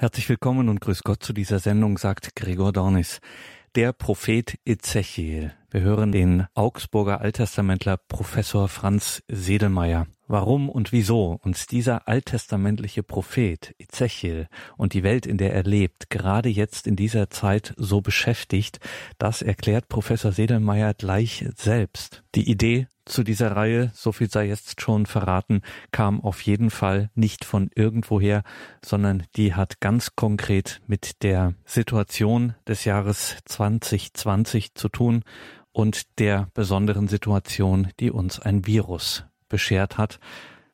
[0.00, 3.18] Herzlich willkommen und grüß Gott zu dieser Sendung, sagt Gregor Dornis.
[3.74, 5.52] Der Prophet Ezechiel.
[5.72, 10.06] Wir hören den Augsburger Alttestamentler Professor Franz Sedelmeier.
[10.30, 16.10] Warum und wieso uns dieser alttestamentliche Prophet Ezechiel und die Welt, in der er lebt,
[16.10, 18.78] gerade jetzt in dieser Zeit so beschäftigt,
[19.16, 22.24] das erklärt Professor Sedelmeier gleich selbst.
[22.34, 25.62] Die Idee zu dieser Reihe, so viel sei jetzt schon verraten,
[25.92, 28.42] kam auf jeden Fall nicht von irgendwoher,
[28.84, 35.22] sondern die hat ganz konkret mit der Situation des Jahres 2020 zu tun
[35.72, 40.18] und der besonderen Situation, die uns ein Virus beschert hat.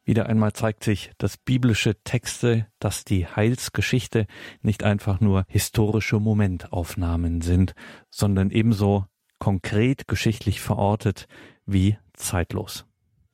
[0.05, 4.27] Wieder einmal zeigt sich, dass biblische Texte, dass die Heilsgeschichte
[4.61, 7.75] nicht einfach nur historische Momentaufnahmen sind,
[8.11, 9.07] sondern ebenso
[9.39, 11.27] konkret geschichtlich verortet
[11.65, 12.85] wie zeitlos.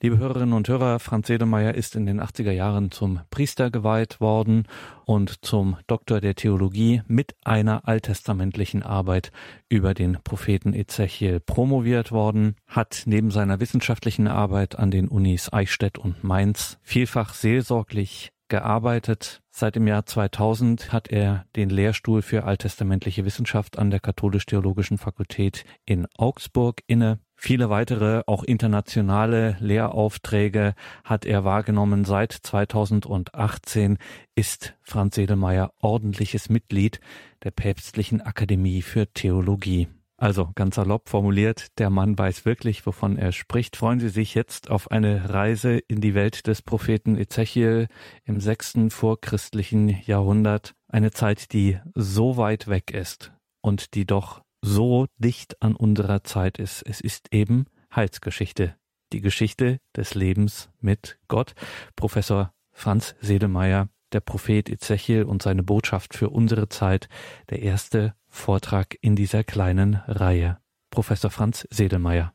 [0.02, 4.66] Liebe Hörerinnen und Hörer, Franz Sedemeyer ist in den 80er Jahren zum Priester geweiht worden
[5.04, 9.30] und zum Doktor der Theologie mit einer alttestamentlichen Arbeit
[9.68, 15.98] über den Propheten Ezechiel promoviert worden, hat neben seiner wissenschaftlichen Arbeit an den Unis Eichstätt
[15.98, 19.42] und Mainz vielfach seelsorglich gearbeitet.
[19.50, 25.66] Seit dem Jahr 2000 hat er den Lehrstuhl für alttestamentliche Wissenschaft an der Katholisch-Theologischen Fakultät
[25.84, 27.20] in Augsburg inne.
[27.42, 30.74] Viele weitere, auch internationale Lehraufträge
[31.04, 32.04] hat er wahrgenommen.
[32.04, 33.96] Seit 2018
[34.34, 37.00] ist Franz Sedelmeier ordentliches Mitglied
[37.42, 39.88] der Päpstlichen Akademie für Theologie.
[40.18, 43.74] Also ganz salopp formuliert, der Mann weiß wirklich, wovon er spricht.
[43.74, 47.88] Freuen Sie sich jetzt auf eine Reise in die Welt des Propheten Ezechiel
[48.26, 50.74] im sechsten vorchristlichen Jahrhundert.
[50.88, 56.58] Eine Zeit, die so weit weg ist und die doch so dicht an unserer Zeit
[56.58, 56.82] ist.
[56.82, 58.76] Es ist eben Heilsgeschichte,
[59.12, 61.54] die Geschichte des Lebens mit Gott.
[61.96, 67.08] Professor Franz Sedemeyer, der Prophet Ezechiel und seine Botschaft für unsere Zeit,
[67.48, 70.58] der erste Vortrag in dieser kleinen Reihe.
[70.90, 72.32] Professor Franz Sedemeyer.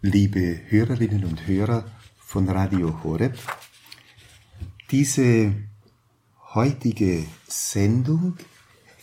[0.00, 1.84] Liebe Hörerinnen und Hörer
[2.16, 3.38] von Radio Horeb,
[4.90, 5.54] diese
[6.54, 8.36] heutige Sendung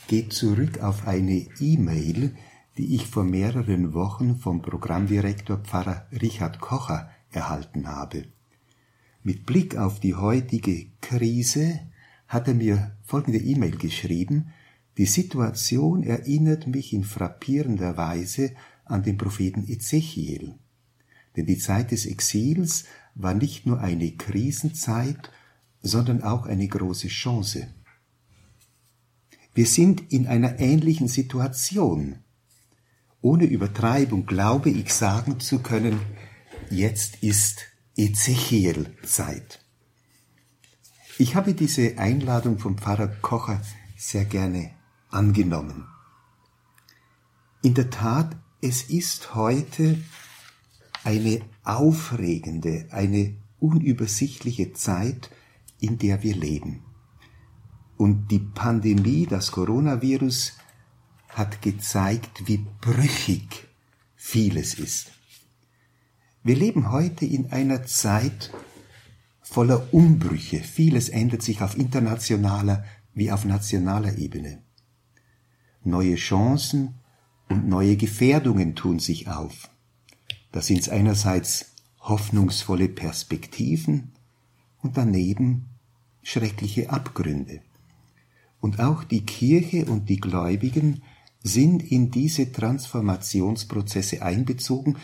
[0.07, 2.35] geht zurück auf eine E-Mail,
[2.81, 8.23] die ich vor mehreren Wochen vom Programmdirektor Pfarrer Richard Kocher erhalten habe.
[9.21, 11.79] Mit Blick auf die heutige Krise
[12.27, 14.47] hat er mir folgende E-Mail geschrieben,
[14.97, 18.55] die Situation erinnert mich in frappierender Weise
[18.85, 20.55] an den Propheten Ezechiel.
[21.37, 25.29] Denn die Zeit des Exils war nicht nur eine Krisenzeit,
[25.83, 27.67] sondern auch eine große Chance.
[29.53, 32.15] Wir sind in einer ähnlichen Situation,
[33.21, 35.99] ohne Übertreibung glaube ich sagen zu können,
[36.69, 37.61] jetzt ist
[37.95, 39.59] Ezechiel-Zeit.
[41.17, 43.61] Ich habe diese Einladung vom Pfarrer Kocher
[43.97, 44.71] sehr gerne
[45.09, 45.85] angenommen.
[47.61, 49.99] In der Tat, es ist heute
[51.03, 55.29] eine aufregende, eine unübersichtliche Zeit,
[55.79, 56.83] in der wir leben.
[57.97, 60.53] Und die Pandemie, das Coronavirus,
[61.33, 63.67] hat gezeigt, wie brüchig
[64.15, 65.11] vieles ist.
[66.43, 68.51] Wir leben heute in einer Zeit
[69.41, 70.59] voller Umbrüche.
[70.59, 72.83] Vieles ändert sich auf internationaler
[73.13, 74.63] wie auf nationaler Ebene.
[75.83, 76.95] Neue Chancen
[77.49, 79.69] und neue Gefährdungen tun sich auf.
[80.51, 84.11] Da sind einerseits hoffnungsvolle Perspektiven
[84.81, 85.67] und daneben
[86.23, 87.61] schreckliche Abgründe.
[88.59, 91.03] Und auch die Kirche und die Gläubigen
[91.43, 94.97] sind in diese Transformationsprozesse einbezogen,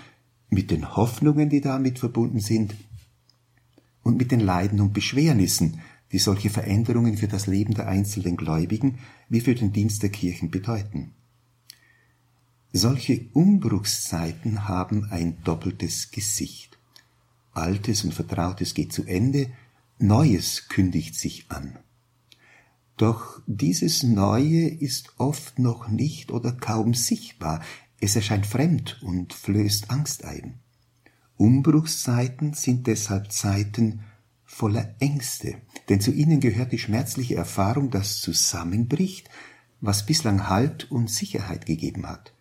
[0.50, 2.76] mit den Hoffnungen, die damit verbunden sind,
[4.04, 5.82] und mit den Leiden und Beschwernissen,
[6.14, 10.50] die solche Veränderungen für das Leben der einzelnen Gläubigen wie für den Dienst der Kirchen
[10.50, 11.12] bedeuten.
[12.72, 16.78] Solche Umbruchszeiten haben ein doppeltes Gesicht.
[17.54, 19.50] Altes und Vertrautes geht zu Ende,
[20.00, 21.78] Neues kündigt sich an.
[22.98, 27.62] Doch dieses Neue ist oft noch nicht oder kaum sichtbar,
[28.00, 30.56] es erscheint fremd und flößt Angst ein.
[31.38, 34.02] Umbruchszeiten sind deshalb Zeiten
[34.44, 35.56] voller Ängste,
[35.90, 39.30] denn zu ihnen gehört die schmerzliche Erfahrung, dass zusammenbricht,
[39.80, 42.34] was bislang Halt und Sicherheit gegeben hat.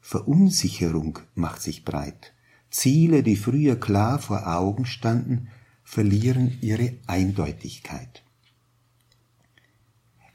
[0.00, 2.34] Verunsicherung macht sich breit.
[2.70, 5.48] Ziele, die früher klar vor Augen standen,
[5.84, 8.25] verlieren ihre Eindeutigkeit.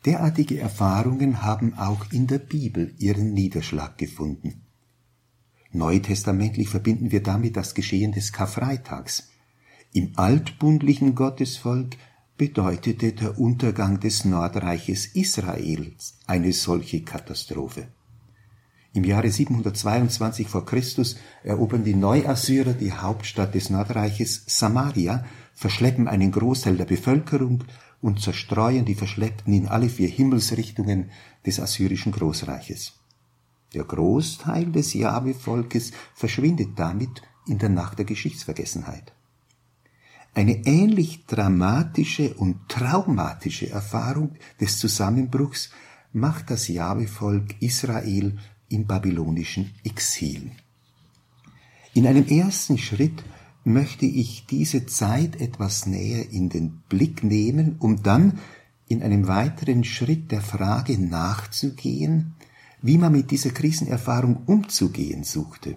[0.06, 4.63] Derartige Erfahrungen haben auch in der Bibel ihren Niederschlag gefunden.
[5.71, 9.30] Neutestamentlich verbinden wir damit das Geschehen des Karfreitags.
[9.94, 11.98] Im altbundlichen Gottesvolk
[12.36, 17.89] bedeutete der Untergang des Nordreiches Israels eine solche Katastrophe.
[18.94, 26.31] Im Jahre 722 vor Christus erobern die Neuassyrer die Hauptstadt des Nordreiches Samaria, verschleppen einen
[26.31, 27.63] Großteil der Bevölkerung
[28.01, 31.12] und zerstreuen die Verschleppten in alle vier Himmelsrichtungen
[31.45, 32.94] des assyrischen Großreiches.
[33.74, 39.13] Der Großteil des Jahwe-Volkes verschwindet damit in der Nacht der Geschichtsvergessenheit.
[40.33, 45.71] Eine ähnlich dramatische und traumatische Erfahrung des Zusammenbruchs
[46.13, 48.38] macht das Jahwe-Volk Israel
[48.69, 50.51] im babylonischen Exil.
[51.94, 53.24] In einem ersten Schritt
[53.63, 58.39] möchte ich diese Zeit etwas näher in den Blick nehmen, um dann
[58.87, 62.33] in einem weiteren Schritt der Frage nachzugehen,
[62.81, 65.75] wie man mit dieser Krisenerfahrung umzugehen suchte.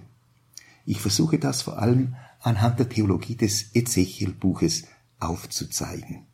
[0.87, 4.85] Ich versuche das vor allem anhand der Theologie des Ezechiel-Buches
[5.21, 6.27] aufzuzeigen.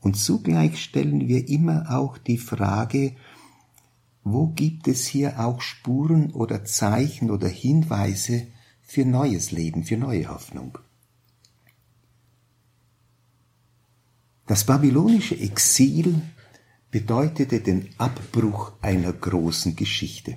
[0.00, 3.14] Und zugleich stellen wir immer auch die Frage,
[4.24, 8.46] wo gibt es hier auch Spuren oder Zeichen oder Hinweise
[8.92, 10.76] für neues Leben, für neue Hoffnung?
[14.46, 16.20] Das babylonische Exil
[16.90, 20.36] bedeutete den Abbruch einer großen Geschichte.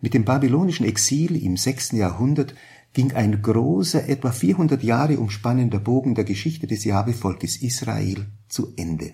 [0.00, 2.54] Mit dem babylonischen Exil im sechsten Jahrhundert
[2.94, 9.12] ging ein großer, etwa 400 Jahre umspannender Bogen der Geschichte des Jahwe-Volkes Israel zu Ende.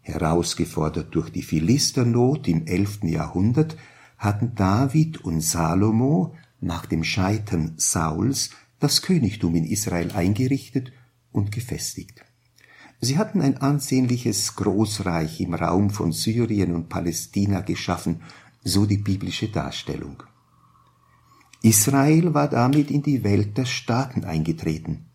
[0.00, 3.76] Herausgefordert durch die Philisternot im elften Jahrhundert
[4.18, 6.34] hatten David und Salomo
[6.66, 10.92] nach dem Scheitern Sauls das Königtum in Israel eingerichtet
[11.32, 12.24] und gefestigt.
[13.00, 18.22] Sie hatten ein ansehnliches Großreich im Raum von Syrien und Palästina geschaffen,
[18.64, 20.22] so die biblische Darstellung.
[21.62, 25.06] Israel war damit in die Welt der Staaten eingetreten.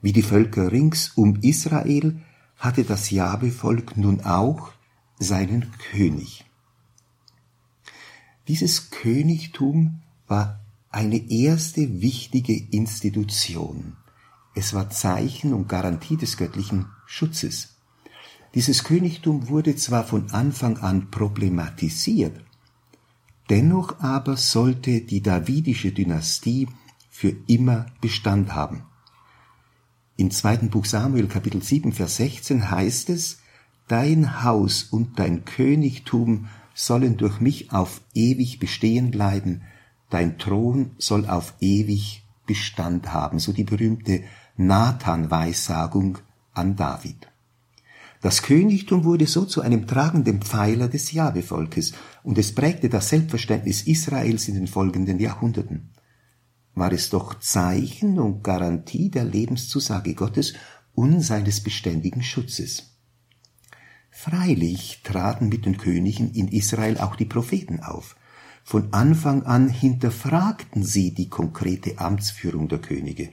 [0.00, 2.20] Wie die Völker rings um Israel
[2.56, 4.72] hatte das Jabevolk nun auch
[5.18, 6.44] seinen König.
[8.46, 10.57] Dieses Königtum war
[10.90, 13.96] eine erste wichtige Institution.
[14.54, 17.76] Es war Zeichen und Garantie des göttlichen Schutzes.
[18.54, 22.40] Dieses Königtum wurde zwar von Anfang an problematisiert,
[23.50, 26.66] dennoch aber sollte die davidische Dynastie
[27.10, 28.84] für immer Bestand haben.
[30.16, 33.38] Im zweiten Buch Samuel Kapitel 7 Vers 16 heißt es,
[33.86, 39.62] Dein Haus und dein Königtum sollen durch mich auf ewig bestehen bleiben,
[40.10, 44.22] dein Thron soll auf ewig Bestand haben, so die berühmte
[44.56, 46.18] Nathan-Weissagung
[46.54, 47.28] an David.
[48.20, 51.92] Das Königtum wurde so zu einem tragenden Pfeiler des Jahwe-Volkes
[52.24, 55.90] und es prägte das Selbstverständnis Israels in den folgenden Jahrhunderten.
[56.74, 60.54] War es doch Zeichen und Garantie der Lebenszusage Gottes
[60.94, 62.94] und seines beständigen Schutzes.
[64.10, 68.16] Freilich traten mit den Königen in Israel auch die Propheten auf.
[68.70, 73.30] Von Anfang an hinterfragten sie die konkrete Amtsführung der Könige.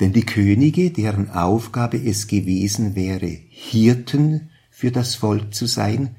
[0.00, 6.14] Denn die Könige, deren Aufgabe es gewesen wäre, Hirten für das Volk zu sein,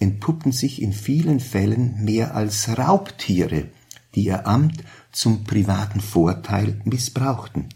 [0.00, 3.68] entpuppten sich in vielen Fällen mehr als Raubtiere,
[4.14, 7.70] die ihr Amt zum privaten Vorteil missbrauchten.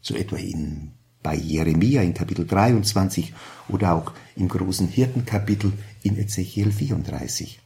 [0.00, 0.90] So etwa in,
[1.22, 3.32] bei Jeremia in Kapitel 23
[3.68, 7.61] oder auch im großen Hirtenkapitel in Ezechiel 34.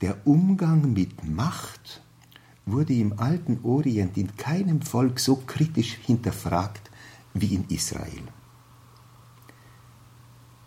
[0.00, 2.00] Der Umgang mit Macht
[2.64, 6.90] wurde im alten Orient in keinem Volk so kritisch hinterfragt
[7.34, 8.22] wie in Israel.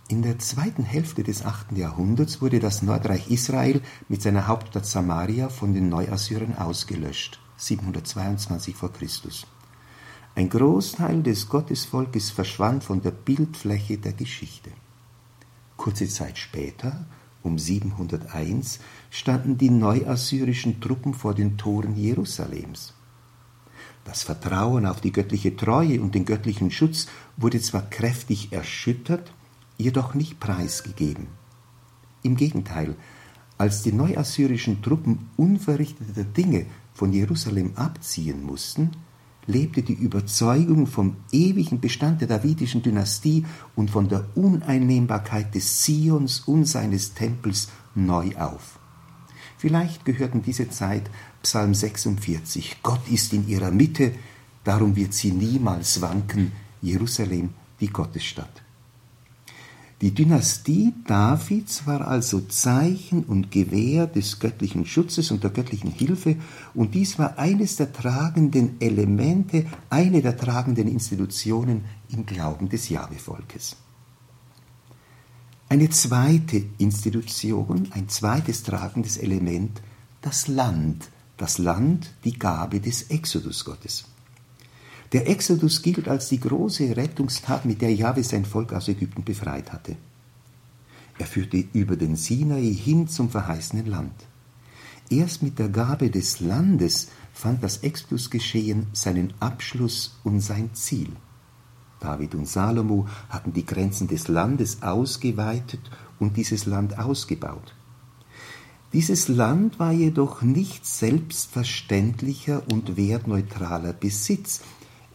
[0.08, 5.50] In der zweiten Hälfte des achten Jahrhunderts wurde das Nordreich Israel mit seiner Hauptstadt Samaria
[5.50, 8.90] von den Neuassyrern ausgelöscht, 722 v.
[8.90, 9.08] Chr.
[10.36, 14.70] Ein Großteil des Gottesvolkes verschwand von der Bildfläche der Geschichte.
[15.76, 17.08] Kurze Zeit später
[17.44, 18.80] um 701
[19.14, 22.96] standen die neuassyrischen Truppen vor den Toren Jerusalems.
[24.06, 27.06] Das Vertrauen auf die göttliche Treue und den göttlichen Schutz
[27.38, 29.32] wurde zwar kräftig erschüttert,
[29.78, 31.28] jedoch nicht preisgegeben.
[32.24, 32.96] Im Gegenteil,
[33.60, 36.66] als die neuassyrischen Truppen unverrichteter Dinge
[36.96, 38.90] von Jerusalem abziehen mussten,
[39.46, 46.40] lebte die Überzeugung vom ewigen Bestand der davidischen Dynastie und von der Uneinnehmbarkeit des Zions
[46.40, 48.80] und seines Tempels neu auf.
[49.64, 51.10] Vielleicht gehörten diese Zeit
[51.42, 52.80] Psalm 46.
[52.84, 54.12] Gott ist in ihrer Mitte,
[54.66, 56.52] darum wird sie niemals wanken,
[56.82, 58.62] Jerusalem, die Gottesstadt.
[60.02, 66.36] Die Dynastie Davids war also Zeichen und Gewähr des göttlichen Schutzes und der göttlichen Hilfe,
[66.74, 73.78] und dies war eines der tragenden Elemente, eine der tragenden Institutionen im Glauben des Jahwe-Volkes.
[75.70, 79.82] Eine zweite Institution, ein zweites tragendes Element,
[80.22, 84.06] das Land, das Land, die Gabe des Exodus Gottes.
[85.14, 89.72] Der Exodus gilt als die große Rettungstat, mit der Jahwe sein Volk aus Ägypten befreit
[89.72, 89.96] hatte.
[91.20, 94.14] Er führte über den Sinai hin zum verheißenen Land.
[95.10, 101.12] Erst mit der Gabe des Landes fand das Exodusgeschehen seinen Abschluss und sein Ziel.
[102.04, 105.80] David und Salomo hatten die Grenzen des Landes ausgeweitet
[106.20, 107.74] und dieses Land ausgebaut.
[108.92, 114.62] Dieses Land war jedoch nicht selbstverständlicher und wertneutraler Besitz,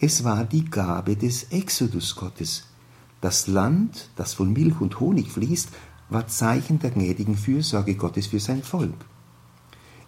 [0.00, 2.64] es war die Gabe des Exodus Gottes.
[3.21, 5.71] Das Land, das von Milch und Honig fließt,
[6.09, 8.95] war Zeichen der gnädigen Fürsorge Gottes für sein Volk.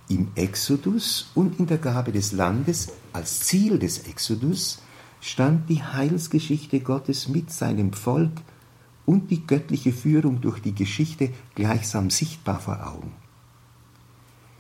[0.09, 4.79] Im Exodus und in der Gabe des Landes als Ziel des Exodus
[5.21, 8.33] stand die Heilsgeschichte Gottes mit seinem Volk
[9.07, 13.13] und die göttliche Führung durch die Geschichte gleichsam sichtbar vor Augen.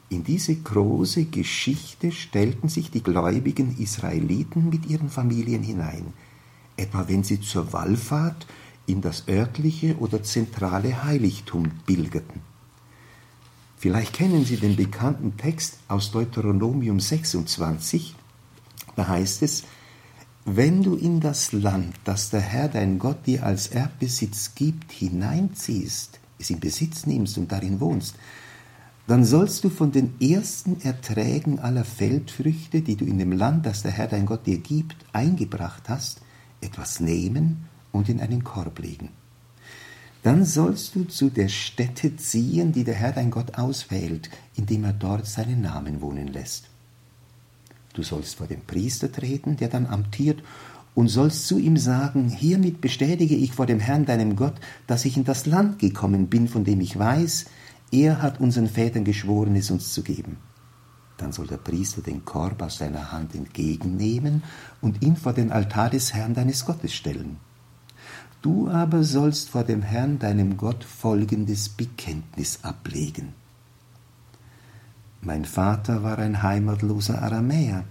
[0.08, 6.12] In diese große Geschichte stellten sich die gläubigen Israeliten mit ihren Familien hinein,
[6.76, 8.46] etwa wenn sie zur Wallfahrt
[8.86, 12.40] in das örtliche oder zentrale Heiligtum pilgerten.
[13.76, 18.14] Vielleicht kennen Sie den bekannten Text aus Deuteronomium 26,
[18.96, 19.64] da heißt es,
[20.56, 26.18] wenn du in das Land, das der Herr dein Gott dir als Erbbesitz gibt, hineinziehst,
[26.38, 28.16] es in Besitz nimmst und darin wohnst,
[29.06, 33.82] dann sollst du von den ersten Erträgen aller Feldfrüchte, die du in dem Land, das
[33.82, 36.20] der Herr dein Gott dir gibt, eingebracht hast,
[36.60, 39.10] etwas nehmen und in einen Korb legen.
[40.22, 44.92] Dann sollst du zu der Stätte ziehen, die der Herr dein Gott auswählt, indem er
[44.92, 46.68] dort seinen Namen wohnen lässt.
[47.92, 50.42] Du sollst vor den Priester treten, der dann amtiert,
[50.94, 54.54] und sollst zu ihm sagen, hiermit bestätige ich vor dem Herrn deinem Gott,
[54.86, 57.46] dass ich in das Land gekommen bin, von dem ich weiß,
[57.92, 60.38] er hat unseren Vätern geschworen, es uns zu geben.
[61.16, 64.42] Dann soll der Priester den Korb aus seiner Hand entgegennehmen
[64.80, 67.36] und ihn vor den Altar des Herrn deines Gottes stellen.
[68.42, 73.34] Du aber sollst vor dem Herrn deinem Gott folgendes Bekenntnis ablegen.
[75.22, 77.84] Mein Vater war ein heimatloser Aramäer.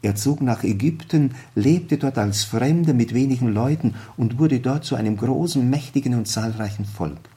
[0.00, 4.96] Er zog nach Ägypten, lebte dort als Fremder mit wenigen Leuten und wurde dort zu
[4.96, 7.28] einem großen, mächtigen und zahlreichen Volk.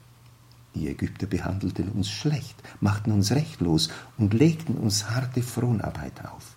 [0.76, 6.56] Die Ägypter behandelten uns schlecht, machten uns rechtlos und legten uns harte Fronarbeit auf.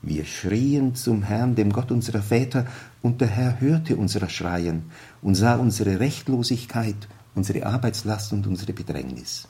[0.00, 2.66] Wir schrien zum Herrn, dem Gott unserer Väter,
[3.02, 4.84] und der Herr hörte unser Schreien
[5.20, 9.48] und sah unsere Rechtlosigkeit, unsere Arbeitslast und unsere Bedrängnis.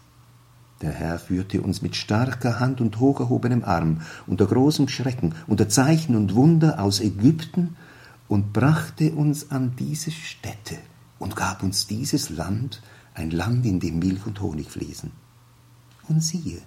[0.84, 5.66] Der Herr führte uns mit starker Hand und hoch erhobenem Arm, unter großem Schrecken, unter
[5.66, 7.76] Zeichen und Wunder aus Ägypten
[8.28, 10.76] und brachte uns an diese Stätte
[11.18, 12.82] und gab uns dieses Land,
[13.14, 15.10] ein Land, in dem Milch und Honig fließen.
[16.10, 16.60] Und siehe,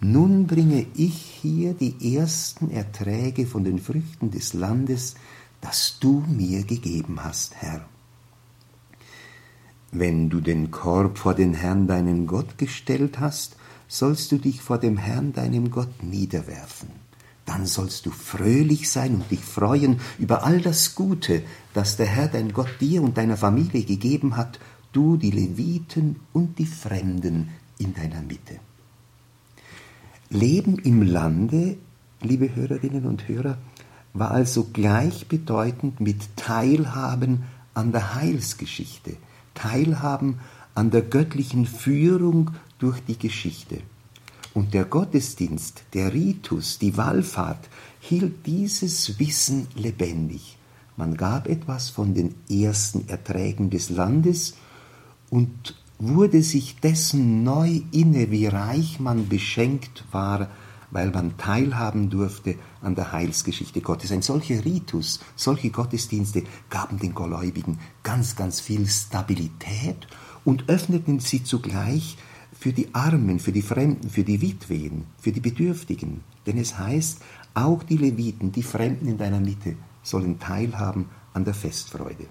[0.00, 5.14] nun bringe ich hier die ersten Erträge von den Früchten des Landes,
[5.60, 7.86] das du mir gegeben hast, Herr.
[9.90, 13.56] Wenn du den Korb vor den Herrn deinen Gott gestellt hast,
[13.88, 16.90] sollst du dich vor dem Herrn deinem Gott niederwerfen.
[17.46, 21.42] Dann sollst du fröhlich sein und dich freuen über all das Gute,
[21.72, 24.58] das der Herr dein Gott dir und deiner Familie gegeben hat
[24.92, 28.58] du die Leviten und die Fremden in deiner Mitte.
[30.30, 31.76] Leben im Lande,
[32.20, 33.58] liebe Hörerinnen und Hörer,
[34.12, 39.16] war also gleichbedeutend mit Teilhaben an der Heilsgeschichte,
[39.58, 40.38] Teilhaben
[40.76, 43.78] an der göttlichen Führung durch die Geschichte.
[44.54, 50.56] Und der Gottesdienst, der Ritus, die Wallfahrt hielt dieses Wissen lebendig.
[50.96, 54.54] Man gab etwas von den ersten Erträgen des Landes
[55.28, 60.48] und wurde sich dessen neu inne, wie reich man beschenkt war,
[60.90, 64.12] weil man teilhaben durfte an der Heilsgeschichte Gottes.
[64.12, 70.06] Ein solcher Ritus, solche Gottesdienste gaben den Gläubigen ganz, ganz viel Stabilität
[70.44, 72.16] und öffneten sie zugleich
[72.58, 76.22] für die Armen, für die Fremden, für die Witwen, für die Bedürftigen.
[76.46, 77.20] Denn es heißt,
[77.54, 82.26] auch die Leviten, die Fremden in deiner Mitte, sollen teilhaben an der Festfreude.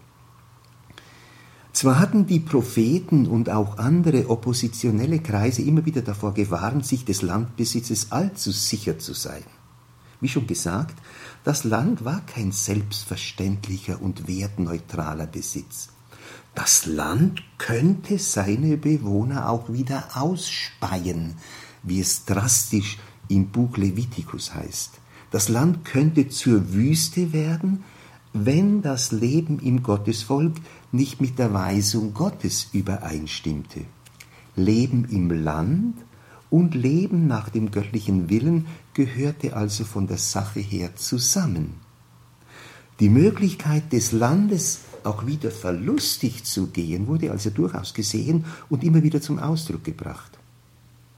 [1.78, 7.22] Zwar hatten die Propheten und auch andere oppositionelle Kreise immer wieder davor gewarnt, sich des
[7.22, 9.44] Landbesitzes allzu sicher zu sein.
[10.20, 10.96] Wie schon gesagt,
[11.44, 15.90] das Land war kein selbstverständlicher und wertneutraler Besitz.
[16.56, 21.36] das Land könnte seine Bewohner auch wieder ausspeien,
[21.84, 24.94] wie es drastisch im Buch Levitikus heißt.
[25.30, 27.84] Das Land könnte zur Wüste werden,
[28.34, 30.56] wenn das Leben im Gottesvolk
[30.98, 33.86] nicht mit der Weisung Gottes übereinstimmte.
[34.58, 35.96] Leben im Land
[36.50, 41.76] und Leben nach dem göttlichen Willen gehörte also von der Sache her zusammen.
[43.00, 49.04] Die Möglichkeit des Landes auch wieder verlustig zu gehen, wurde also durchaus gesehen und immer
[49.04, 50.32] wieder zum Ausdruck gebracht.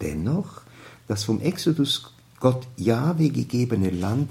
[0.01, 0.61] Dennoch,
[1.07, 4.29] das vom Exodus Gott Jahwe gegebene Land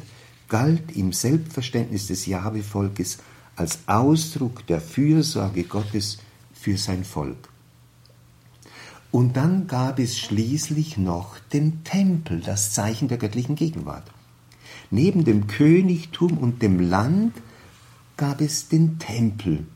[0.48, 3.18] galt im Selbstverständnis des Jahwe-Volkes
[3.58, 6.18] als Ausdruck der Fürsorge Gottes
[6.52, 7.48] für sein Volk.
[9.10, 14.04] Und dann gab es schließlich noch den Tempel, das Zeichen der göttlichen Gegenwart.
[14.90, 17.34] Neben dem Königtum und dem Land
[18.16, 19.66] gab es den Tempel.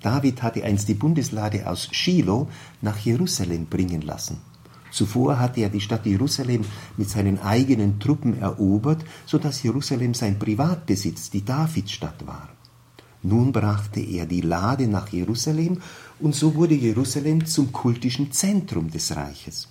[0.00, 2.48] David hatte einst die Bundeslade aus Shiloh
[2.80, 4.38] nach Jerusalem bringen lassen.
[4.92, 6.64] Zuvor hatte er die Stadt Jerusalem
[6.96, 12.55] mit seinen eigenen Truppen erobert, so dass Jerusalem sein Privatbesitz, die Davidstadt war.
[13.26, 15.82] Nun brachte er die Lade nach Jerusalem
[16.20, 19.68] und so wurde Jerusalem zum kultischen Zentrum des Reiches.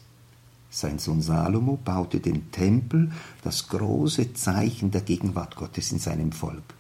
[0.70, 6.76] Sein Sohn Salomo baute den Tempel, das große Zeichen der Gegenwart Gottes in seinem Volk.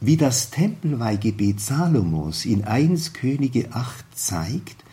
[0.00, 4.84] Wie das Tempelweihgebet Salomos in 1 Könige 8 zeigt,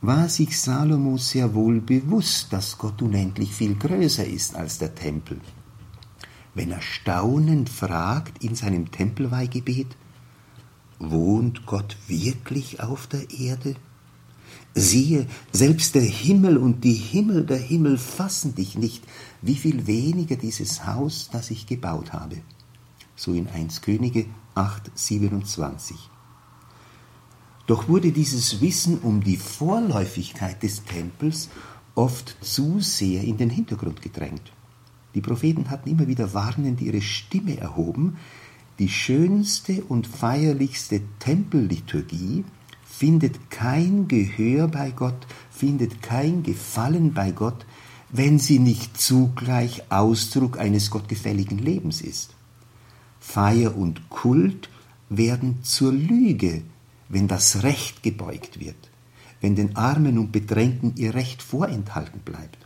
[0.00, 5.40] war sich Salomo sehr wohl bewusst, dass Gott unendlich viel größer ist als der Tempel.
[6.54, 9.96] Wenn er staunend fragt in seinem Tempelweihgebet,
[10.98, 13.76] wohnt Gott wirklich auf der Erde?
[14.74, 19.04] Siehe, selbst der Himmel und die Himmel der Himmel fassen dich nicht,
[19.40, 22.36] wie viel weniger dieses Haus, das ich gebaut habe.
[23.16, 25.96] So in 1 Könige 8, 27.
[27.66, 31.48] Doch wurde dieses Wissen um die Vorläufigkeit des Tempels
[31.94, 34.52] oft zu sehr in den Hintergrund gedrängt.
[35.14, 38.16] Die Propheten hatten immer wieder warnend ihre Stimme erhoben,
[38.78, 42.44] die schönste und feierlichste Tempelliturgie
[42.84, 47.66] findet kein Gehör bei Gott, findet kein Gefallen bei Gott,
[48.10, 52.34] wenn sie nicht zugleich Ausdruck eines gottgefälligen Lebens ist.
[53.20, 54.68] Feier und Kult
[55.08, 56.62] werden zur Lüge,
[57.08, 58.90] wenn das Recht gebeugt wird,
[59.40, 62.61] wenn den Armen und Bedrängten ihr Recht vorenthalten bleibt.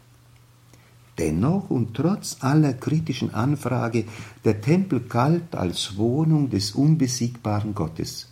[1.18, 4.05] Dennoch und trotz aller kritischen Anfrage,
[4.44, 8.29] der Tempel galt als Wohnung des unbesiegbaren Gottes.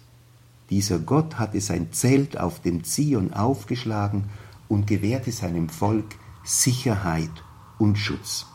[0.71, 4.25] Dieser Gott hatte sein Zelt auf dem Zion aufgeschlagen
[4.69, 7.31] und gewährte seinem Volk Sicherheit
[7.79, 8.47] und Schutz.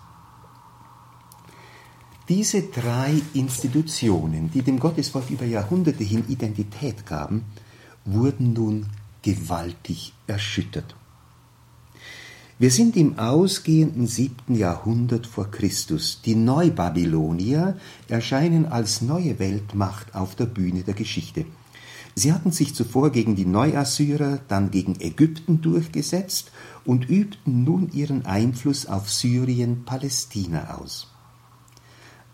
[2.28, 7.46] Diese drei Institutionen, die dem Gottesvolk über Jahrhunderte hin Identität gaben,
[8.06, 8.86] wurden nun
[9.24, 10.96] gewaltig erschüttert.
[12.62, 16.22] Wir sind im ausgehenden siebten Jahrhundert vor Christus.
[16.26, 17.78] Die Neubabylonier
[18.10, 21.46] erscheinen als neue Weltmacht auf der Bühne der Geschichte.
[22.16, 26.52] Sie hatten sich zuvor gegen die Neuassyrer, dann gegen Ägypten durchgesetzt
[26.84, 31.08] und übten nun ihren Einfluss auf Syrien, Palästina aus.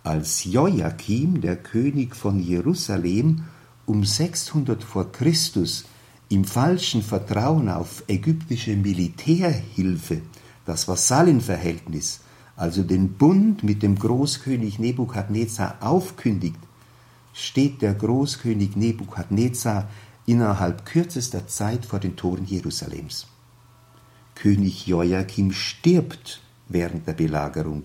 [0.01, 3.43] Als Joachim, der König von Jerusalem,
[3.85, 5.85] um 600 vor Christus
[6.29, 10.21] im falschen Vertrauen auf ägyptische Militärhilfe
[10.65, 12.21] das Vassallenverhältnis,
[12.55, 16.59] also den Bund mit dem Großkönig Nebukadnezar aufkündigt,
[17.33, 19.89] steht der Großkönig Nebukadnezar
[20.25, 23.27] innerhalb kürzester Zeit vor den Toren Jerusalems.
[24.33, 27.83] König Joachim stirbt während der Belagerung.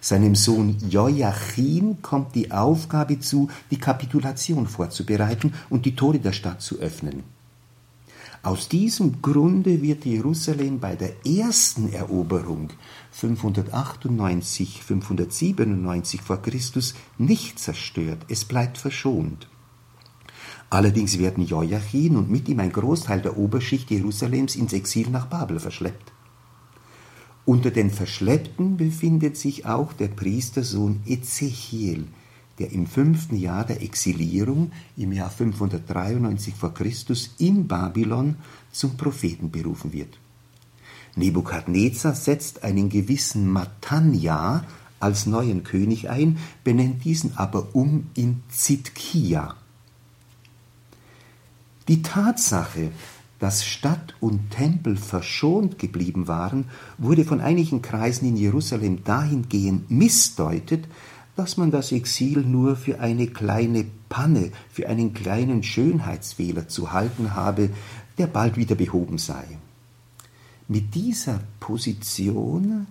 [0.00, 6.62] Seinem Sohn Joachim kommt die Aufgabe zu, die Kapitulation vorzubereiten und die Tore der Stadt
[6.62, 7.22] zu öffnen.
[8.42, 12.70] Aus diesem Grunde wird Jerusalem bei der ersten Eroberung
[13.10, 19.46] 598, 597 vor Christus nicht zerstört, es bleibt verschont.
[20.70, 25.60] Allerdings werden Joachim und mit ihm ein Großteil der Oberschicht Jerusalems ins Exil nach Babel
[25.60, 26.12] verschleppt.
[27.44, 32.06] Unter den Verschleppten befindet sich auch der Priestersohn Ezechiel,
[32.60, 38.36] der im fünften Jahr der Exilierung im Jahr 593 vor Christus in Babylon
[38.70, 40.18] zum Propheten berufen wird.
[41.16, 44.64] Nebukadnezar setzt einen gewissen Matanja
[45.00, 49.56] als neuen König ein, benennt diesen aber um in Zitkia.
[51.88, 52.90] Die Tatsache,
[53.38, 56.66] dass Stadt und Tempel verschont geblieben waren,
[56.98, 60.86] wurde von einigen Kreisen in Jerusalem dahingehend missdeutet,
[61.40, 67.34] dass man das Exil nur für eine kleine Panne, für einen kleinen Schönheitsfehler zu halten
[67.34, 67.70] habe,
[68.18, 69.56] der bald wieder behoben sei.
[70.68, 72.88] Mit dieser Position,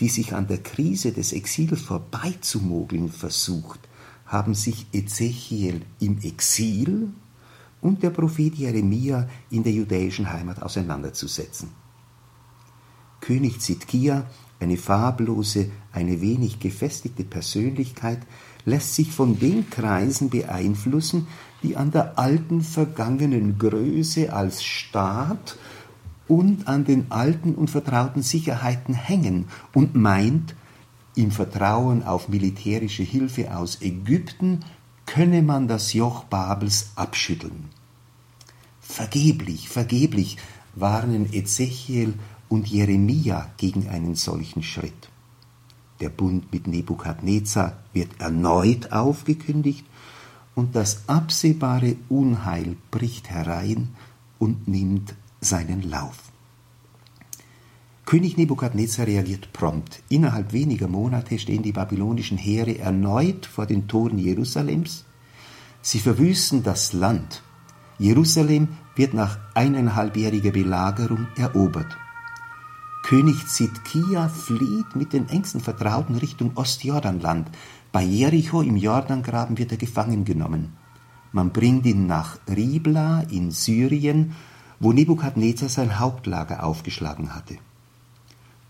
[0.00, 3.80] die sich an der Krise des Exils vorbeizumogeln versucht,
[4.26, 7.08] haben sich Ezechiel im Exil
[7.80, 11.70] und der Prophet Jeremia in der jüdischen Heimat auseinanderzusetzen.
[13.22, 14.26] König Zitkia,
[14.60, 18.20] eine farblose, eine wenig gefestigte Persönlichkeit,
[18.64, 21.26] lässt sich von den Kreisen beeinflussen,
[21.62, 25.56] die an der alten vergangenen Größe als Staat
[26.28, 30.54] und an den alten und vertrauten Sicherheiten hängen und meint,
[31.16, 34.60] im Vertrauen auf militärische Hilfe aus Ägypten
[35.06, 37.68] könne man das Joch Babels abschütteln.
[38.80, 40.36] Vergeblich, vergeblich
[40.74, 42.14] warnen Ezechiel
[42.50, 45.08] und Jeremia gegen einen solchen Schritt.
[46.00, 49.86] Der Bund mit Nebukadnezar wird erneut aufgekündigt
[50.54, 53.90] und das absehbare Unheil bricht herein
[54.38, 56.18] und nimmt seinen Lauf.
[58.04, 60.02] König Nebukadnezar reagiert prompt.
[60.08, 65.04] Innerhalb weniger Monate stehen die babylonischen Heere erneut vor den Toren Jerusalems.
[65.82, 67.42] Sie verwüsten das Land.
[67.98, 71.96] Jerusalem wird nach eineinhalbjähriger Belagerung erobert.
[73.10, 77.48] König Zidkia flieht mit den engsten Vertrauten Richtung Ostjordanland.
[77.90, 80.76] Bei Jericho im Jordangraben wird er gefangen genommen.
[81.32, 84.36] Man bringt ihn nach Ribla in Syrien,
[84.78, 87.56] wo Nebukadnezar sein Hauptlager aufgeschlagen hatte.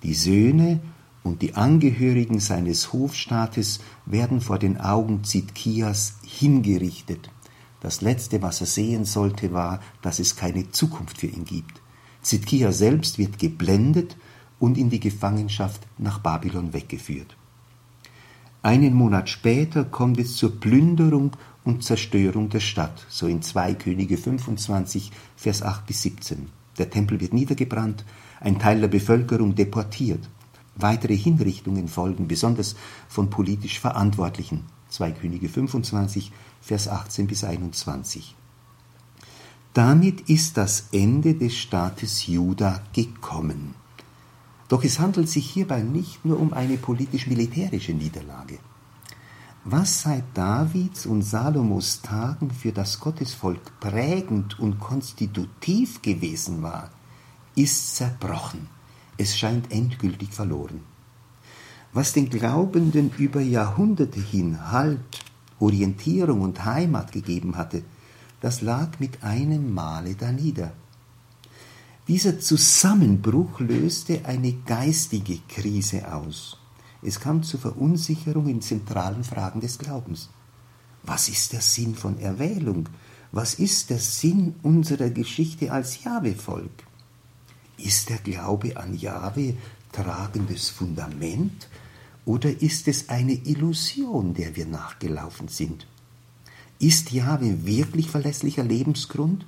[0.04, 0.80] Die Söhne
[1.22, 7.30] und die Angehörigen seines Hofstaates werden vor den Augen Zidkias hingerichtet.
[7.80, 11.82] Das Letzte, was er sehen sollte, war, dass es keine Zukunft für ihn gibt.
[12.22, 14.16] Zidkia selbst wird geblendet
[14.60, 17.36] und in die Gefangenschaft nach Babylon weggeführt.
[18.62, 21.32] Einen Monat später kommt es zur Plünderung
[21.64, 26.48] und Zerstörung der Stadt, so in 2 Könige 25, Vers 8 bis 17.
[26.78, 28.04] Der Tempel wird niedergebrannt,
[28.38, 30.28] ein Teil der Bevölkerung deportiert.
[30.76, 32.76] Weitere Hinrichtungen folgen, besonders
[33.08, 34.64] von politisch Verantwortlichen.
[34.90, 38.34] 2 Könige 25, Vers 18 bis 21.
[39.72, 43.74] Damit ist das Ende des Staates Juda gekommen.
[44.70, 48.60] Doch es handelt sich hierbei nicht nur um eine politisch-militärische Niederlage.
[49.64, 56.90] Was seit Davids und Salomos Tagen für das Gottesvolk prägend und konstitutiv gewesen war,
[57.56, 58.68] ist zerbrochen.
[59.18, 60.82] Es scheint endgültig verloren.
[61.92, 65.24] Was den Glaubenden über Jahrhunderte hin Halt,
[65.58, 67.82] Orientierung und Heimat gegeben hatte,
[68.40, 70.72] das lag mit einem Male danieder.
[72.10, 76.58] Dieser Zusammenbruch löste eine geistige Krise aus.
[77.02, 80.28] Es kam zur Verunsicherung in zentralen Fragen des Glaubens.
[81.04, 82.88] Was ist der Sinn von Erwählung?
[83.30, 86.82] Was ist der Sinn unserer Geschichte als Jahwe-Volk?
[87.76, 89.54] Ist der Glaube an Jahwe
[89.92, 91.68] tragendes Fundament
[92.24, 95.86] oder ist es eine Illusion, der wir nachgelaufen sind?
[96.80, 99.46] Ist Jahwe wirklich verlässlicher Lebensgrund?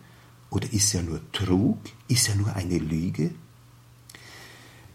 [0.53, 1.79] Oder ist er nur Trug?
[2.09, 3.31] Ist er nur eine Lüge?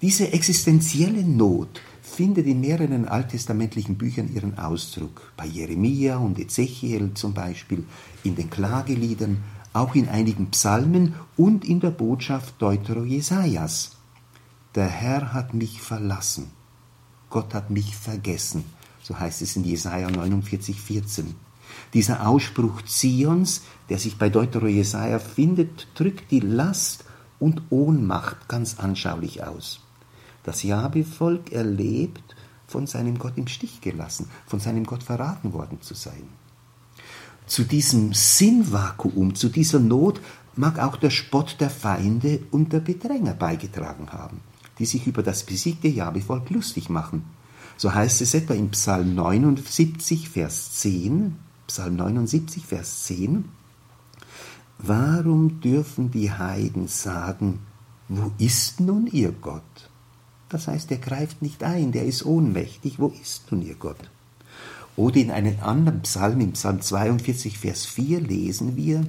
[0.04, 5.34] Diese existenzielle Not findet in mehreren alttestamentlichen Büchern ihren Ausdruck.
[5.36, 7.84] Bei Jeremia und Ezechiel zum Beispiel,
[8.24, 9.44] in den Klageliedern,
[9.74, 13.98] auch in einigen Psalmen und in der Botschaft Deutero Jesajas.
[14.76, 16.52] Der Herr hat mich verlassen.
[17.32, 18.64] Gott hat mich vergessen.
[19.02, 21.47] So heißt es in Jesaja 49, 14.
[21.94, 27.06] Dieser Ausspruch Zions, der sich bei Deutero Jesaja findet, drückt die Last
[27.40, 29.82] und Ohnmacht ganz anschaulich aus.
[30.44, 32.36] Das Jahwe-Volk erlebt,
[32.68, 36.28] von seinem Gott im Stich gelassen, von seinem Gott verraten worden zu sein.
[37.46, 40.20] Zu diesem Sinnvakuum, zu dieser Not
[40.58, 44.42] mag auch der Spott der Feinde und der Bedränger beigetragen haben,
[44.80, 47.24] die sich über das besiegte Jahwe-Volk lustig machen.
[47.78, 51.38] So heißt es etwa im Psalm 79, Vers 10,
[51.68, 53.46] Psalm 79, Vers 10,
[54.80, 57.60] Warum dürfen die Heiden sagen,
[58.10, 59.90] wo ist nun ihr Gott?
[60.50, 64.10] Das heißt, er greift nicht ein, der ist ohnmächtig, wo ist nun ihr Gott?
[64.96, 69.06] Oder in einem anderen Psalm, im Psalm 42, Vers 4 lesen wir,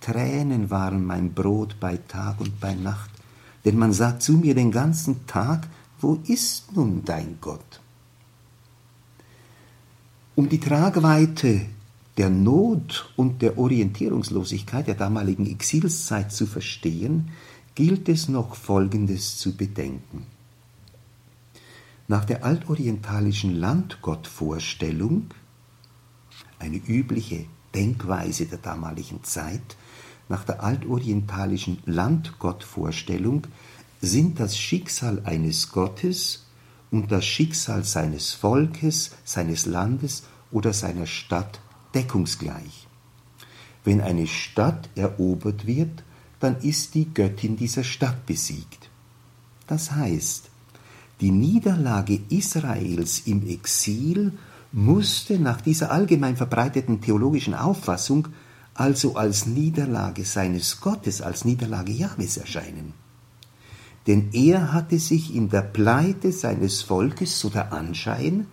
[0.00, 3.10] Tränen waren mein Brot bei Tag und bei Nacht,
[3.64, 5.68] denn man sagt zu mir den ganzen Tag,
[6.00, 7.80] wo ist nun dein Gott?
[10.34, 11.66] Um die Tragweite
[12.16, 17.30] der Not und der Orientierungslosigkeit der damaligen Exilszeit zu verstehen,
[17.74, 20.26] gilt es noch Folgendes zu bedenken.
[22.06, 25.30] Nach der altorientalischen Landgottvorstellung,
[26.58, 29.76] eine übliche Denkweise der damaligen Zeit,
[30.28, 33.46] nach der altorientalischen Landgottvorstellung
[34.00, 36.46] sind das Schicksal eines Gottes
[36.90, 41.60] und das Schicksal seines Volkes, seines Landes oder seiner Stadt
[41.94, 42.86] deckungsgleich.
[43.84, 46.02] Wenn eine Stadt erobert wird,
[46.40, 48.90] dann ist die Göttin dieser Stadt besiegt.
[49.66, 50.50] Das heißt,
[51.20, 54.32] die Niederlage Israels im Exil
[54.72, 58.28] musste nach dieser allgemein verbreiteten theologischen Auffassung
[58.74, 62.92] also als Niederlage seines Gottes, als Niederlage Jahwes erscheinen.
[64.06, 68.48] Denn er hatte sich in der Pleite seines Volkes, so der Anschein,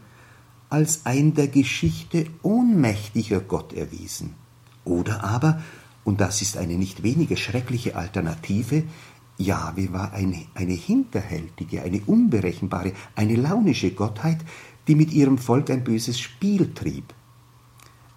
[0.72, 4.36] als ein der Geschichte ohnmächtiger Gott erwiesen.
[4.86, 5.62] Oder aber,
[6.04, 8.84] und das ist eine nicht weniger schreckliche Alternative,
[9.38, 14.40] Jahwe war eine, eine hinterhältige, eine unberechenbare, eine launische Gottheit,
[14.88, 17.14] die mit ihrem Volk ein böses Spiel trieb.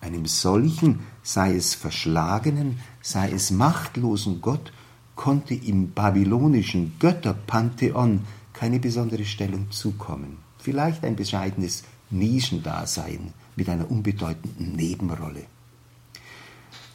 [0.00, 4.72] Einem solchen, sei es verschlagenen, sei es machtlosen Gott,
[5.16, 8.20] konnte im babylonischen Götterpantheon
[8.52, 10.38] keine besondere Stellung zukommen.
[10.58, 11.84] Vielleicht ein bescheidenes
[12.18, 15.44] Nischendasein mit einer unbedeutenden Nebenrolle.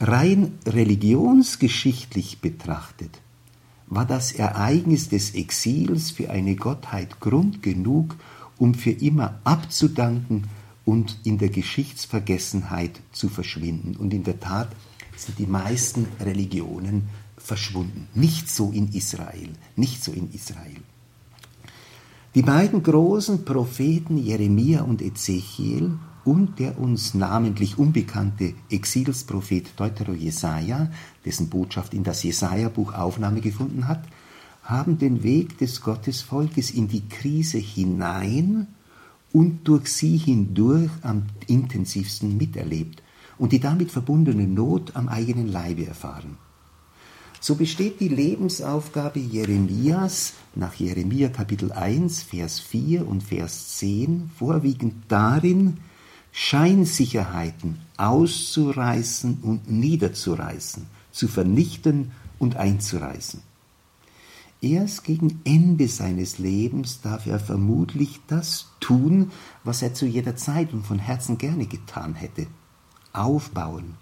[0.00, 3.20] Rein religionsgeschichtlich betrachtet
[3.86, 8.16] war das Ereignis des Exils für eine Gottheit Grund genug,
[8.56, 10.48] um für immer abzudanken
[10.84, 13.96] und in der Geschichtsvergessenheit zu verschwinden.
[13.96, 14.68] Und in der Tat
[15.16, 18.06] sind die meisten Religionen verschwunden.
[18.14, 20.80] Nicht so in Israel, nicht so in Israel.
[22.36, 30.92] Die beiden großen Propheten Jeremia und Ezechiel und der uns namentlich unbekannte Exilsprophet Deutero Jesaja,
[31.24, 34.04] dessen Botschaft in das Jesaja-Buch Aufnahme gefunden hat,
[34.62, 38.68] haben den Weg des Gottesvolkes in die Krise hinein
[39.32, 43.02] und durch sie hindurch am intensivsten miterlebt
[43.38, 46.36] und die damit verbundene Not am eigenen Leibe erfahren.
[47.42, 55.04] So besteht die Lebensaufgabe Jeremias nach Jeremia Kapitel 1, Vers 4 und Vers 10 vorwiegend
[55.08, 55.78] darin,
[56.32, 63.40] Scheinsicherheiten auszureißen und niederzureißen, zu vernichten und einzureißen.
[64.60, 69.30] Erst gegen Ende seines Lebens darf er vermutlich das tun,
[69.64, 72.48] was er zu jeder Zeit und von Herzen gerne getan hätte.
[73.14, 73.94] Aufbauen,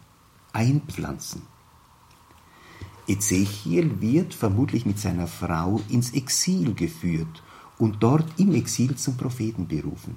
[0.52, 1.42] einpflanzen.
[3.08, 7.42] Ezechiel wird vermutlich mit seiner Frau ins Exil geführt
[7.78, 10.16] und dort im Exil zum Propheten berufen.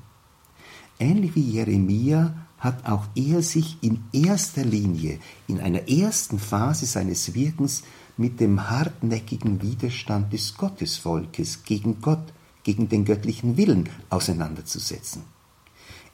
[0.99, 7.33] Ähnlich wie Jeremia hat auch er sich in erster Linie, in einer ersten Phase seines
[7.33, 7.83] Wirkens
[8.17, 15.23] mit dem hartnäckigen Widerstand des Gottesvolkes gegen Gott, gegen den göttlichen Willen auseinanderzusetzen.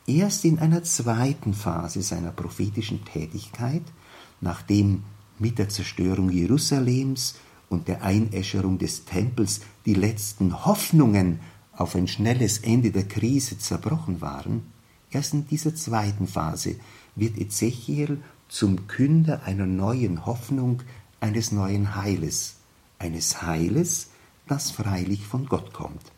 [0.05, 3.83] Erst in einer zweiten Phase seiner prophetischen Tätigkeit,
[4.39, 5.03] nachdem
[5.39, 7.35] mit der Zerstörung Jerusalems
[7.69, 11.39] und der Einäscherung des Tempels die letzten Hoffnungen
[11.73, 14.63] auf ein schnelles Ende der Krise zerbrochen waren,
[15.11, 16.75] erst in dieser zweiten Phase
[17.15, 18.19] wird Ezechiel
[18.49, 20.81] zum Künder einer neuen Hoffnung
[21.19, 22.55] eines neuen Heiles,
[22.99, 24.09] eines Heiles,
[24.47, 26.11] das freilich von Gott kommt.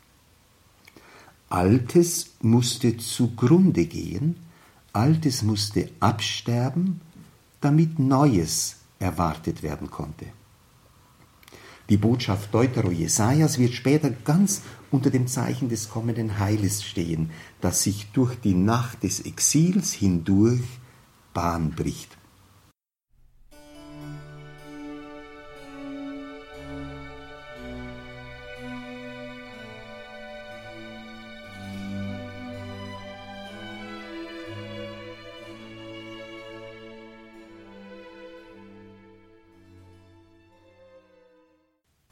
[1.49, 4.35] Altes musste zugrunde gehen,
[4.93, 7.01] Altes musste absterben,
[7.61, 10.25] damit Neues erwartet werden konnte.
[11.89, 17.31] Die Botschaft Deutero Jesajas wird später ganz unter dem Zeichen des kommenden Heiles stehen,
[17.61, 20.61] das sich durch die Nacht des Exils hindurch
[21.33, 22.18] Bahn bricht.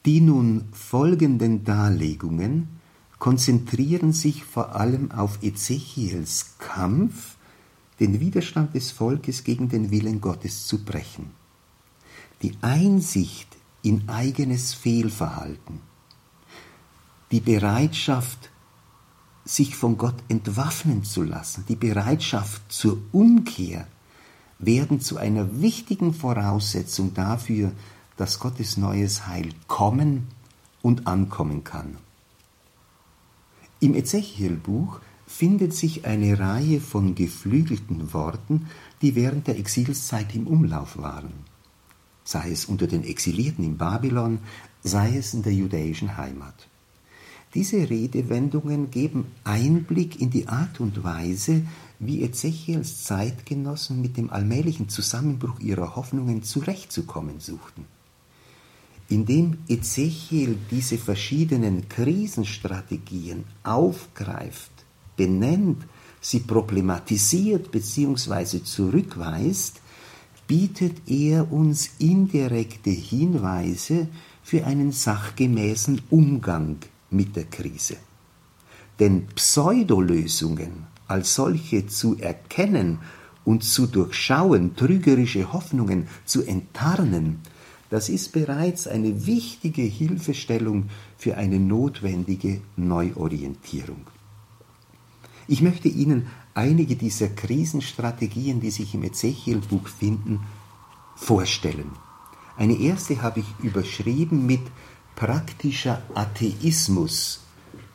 [0.08, 2.80] Die nun folgenden Darlegungen
[3.20, 7.36] konzentrieren sich vor allem auf Ezechiels Kampf,
[8.00, 11.32] den Widerstand des Volkes gegen den Willen Gottes zu brechen.
[12.42, 13.50] Die Einsicht
[13.82, 15.82] in eigenes Fehlverhalten,
[17.30, 18.50] die Bereitschaft,
[19.44, 23.90] sich von Gott entwaffnen zu lassen, die Bereitschaft zur Umkehr
[24.58, 27.74] werden zu einer wichtigen Voraussetzung dafür,
[28.18, 30.28] dass Gottes neues Heil kommen
[30.82, 31.98] und ankommen kann.
[33.80, 38.68] Im Ezechiel-Buch findet sich eine Reihe von geflügelten Worten,
[39.02, 41.32] die während der Exilszeit im Umlauf waren,
[42.24, 44.40] sei es unter den Exilierten in Babylon,
[44.84, 46.68] sei es in der judäischen Heimat.
[47.54, 51.66] Diese Redewendungen geben Einblick in die Art und Weise,
[52.00, 57.86] wie Ezechiels Zeitgenossen mit dem allmählichen Zusammenbruch ihrer Hoffnungen zurechtzukommen suchten.
[59.10, 64.72] Indem Ezechiel diese verschiedenen Krisenstrategien aufgreift,
[65.16, 65.84] benennt,
[66.20, 68.64] sie problematisiert bzw.
[68.64, 69.82] zurückweist,
[70.48, 74.08] bietet er uns indirekte Hinweise
[74.44, 76.78] für einen sachgemäßen Umgang
[77.10, 77.98] mit der Krise.
[79.00, 83.00] Denn Pseudolösungen als solche zu erkennen
[83.46, 87.40] und zu durchschauen, trügerische Hoffnungen zu enttarnen,
[87.90, 94.08] das ist bereits eine wichtige Hilfestellung für eine notwendige Neuorientierung.
[95.48, 100.42] Ich möchte Ihnen einige dieser Krisenstrategien, die sich im Ezechiel-Buch finden,
[101.16, 101.92] vorstellen.
[102.58, 104.62] Eine erste habe ich überschrieben mit
[105.16, 107.42] praktischer Atheismus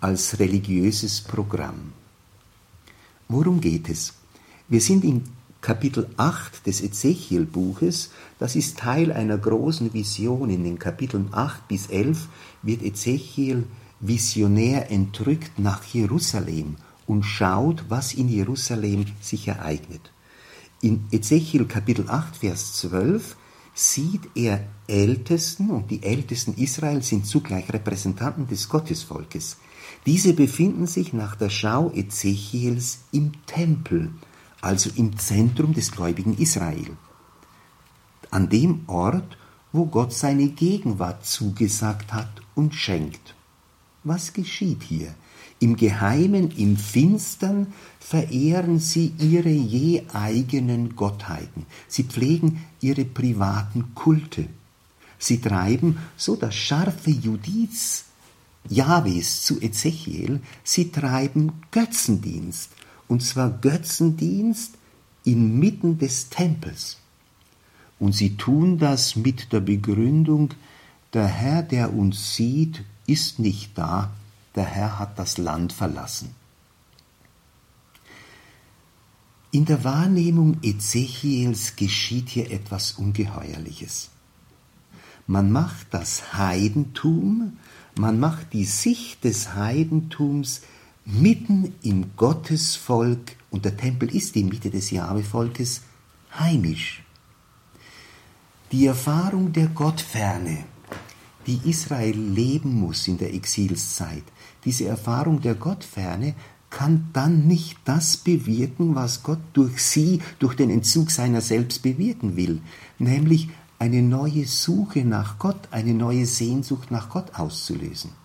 [0.00, 1.92] als religiöses Programm.
[3.28, 4.14] Worum geht es?
[4.68, 5.24] Wir sind im
[5.62, 10.51] Kapitel 8 des Ezechiel-Buches, das ist Teil einer großen Vision.
[10.51, 12.27] In den Kapiteln 8 bis 11
[12.62, 13.62] wird Ezechiel
[14.01, 20.11] visionär entrückt nach Jerusalem und schaut, was in Jerusalem sich ereignet.
[20.81, 23.37] In Ezechiel Kapitel 8, Vers 12
[23.72, 29.59] sieht er Ältesten, und die Ältesten Israels sind zugleich Repräsentanten des Gottesvolkes.
[30.07, 34.11] Diese befinden sich nach der Schau Ezechiels im Tempel,
[34.62, 36.96] also im Zentrum des gläubigen Israel,
[38.31, 39.37] an dem Ort,
[39.72, 43.35] wo Gott seine Gegenwart zugesagt hat und schenkt.
[44.05, 45.14] Was geschieht hier?
[45.59, 51.66] Im Geheimen, im Finstern verehren sie ihre je eigenen Gottheiten.
[51.87, 54.48] Sie pflegen ihre privaten Kulte.
[55.18, 58.07] Sie treiben, so das scharfe Judiz
[58.68, 62.70] Jahwes zu Ezechiel, sie treiben Götzendienst,
[63.12, 64.79] und zwar Götzendienst
[65.22, 66.96] inmitten des Tempels.
[67.98, 70.55] Und sie tun das mit der Begründung,
[71.12, 74.11] der Herr, der uns sieht, ist nicht da,
[74.55, 76.35] der Herr hat das Land verlassen.
[79.51, 84.09] In der Wahrnehmung Ezechiels geschieht hier etwas Ungeheuerliches.
[85.27, 87.59] Man macht das Heidentum,
[87.94, 90.62] man macht die Sicht des Heidentums
[91.04, 95.82] mitten im Gottesvolk, und der Tempel ist die Mitte des Jahwe-Volkes,
[96.38, 97.02] heimisch.
[98.70, 100.64] Die Erfahrung der Gottferne,
[101.46, 104.22] die Israel leben muss in der Exilszeit,
[104.64, 106.34] diese Erfahrung der Gottferne
[106.70, 112.36] kann dann nicht das bewirken, was Gott durch sie, durch den Entzug seiner selbst bewirken
[112.36, 112.62] will,
[112.98, 118.21] nämlich eine neue Suche nach Gott, eine neue Sehnsucht nach Gott auszulösen.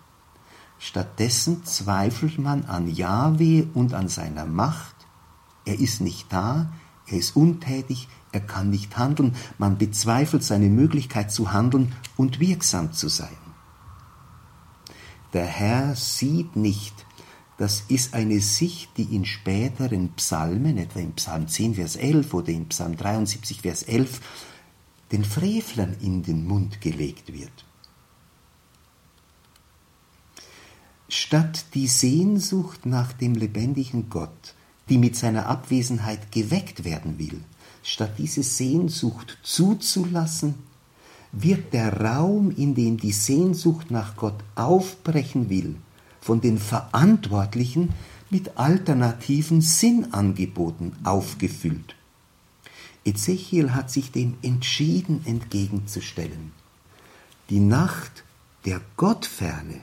[0.78, 4.94] Stattdessen zweifelt man an Jahwe und an seiner Macht.
[5.64, 6.72] Er ist nicht da,
[7.06, 12.92] er ist untätig, er kann nicht handeln, man bezweifelt seine Möglichkeit zu handeln und wirksam
[12.92, 13.36] zu sein.
[15.32, 17.06] Der Herr sieht nicht.
[17.58, 22.50] Das ist eine Sicht, die in späteren Psalmen, etwa im Psalm 10, Vers 11 oder
[22.50, 24.20] im Psalm 73, Vers 11,
[25.10, 27.67] den Frevlern in den Mund gelegt wird.
[31.08, 34.54] Statt die Sehnsucht nach dem lebendigen Gott,
[34.90, 37.40] die mit seiner Abwesenheit geweckt werden will,
[37.82, 40.54] statt diese Sehnsucht zuzulassen,
[41.32, 45.76] wird der Raum, in dem die Sehnsucht nach Gott aufbrechen will,
[46.20, 47.90] von den Verantwortlichen
[48.28, 51.96] mit alternativen Sinnangeboten aufgefüllt.
[53.04, 56.52] Ezechiel hat sich dem entschieden entgegenzustellen.
[57.48, 58.24] Die Nacht
[58.66, 59.80] der Gottferne,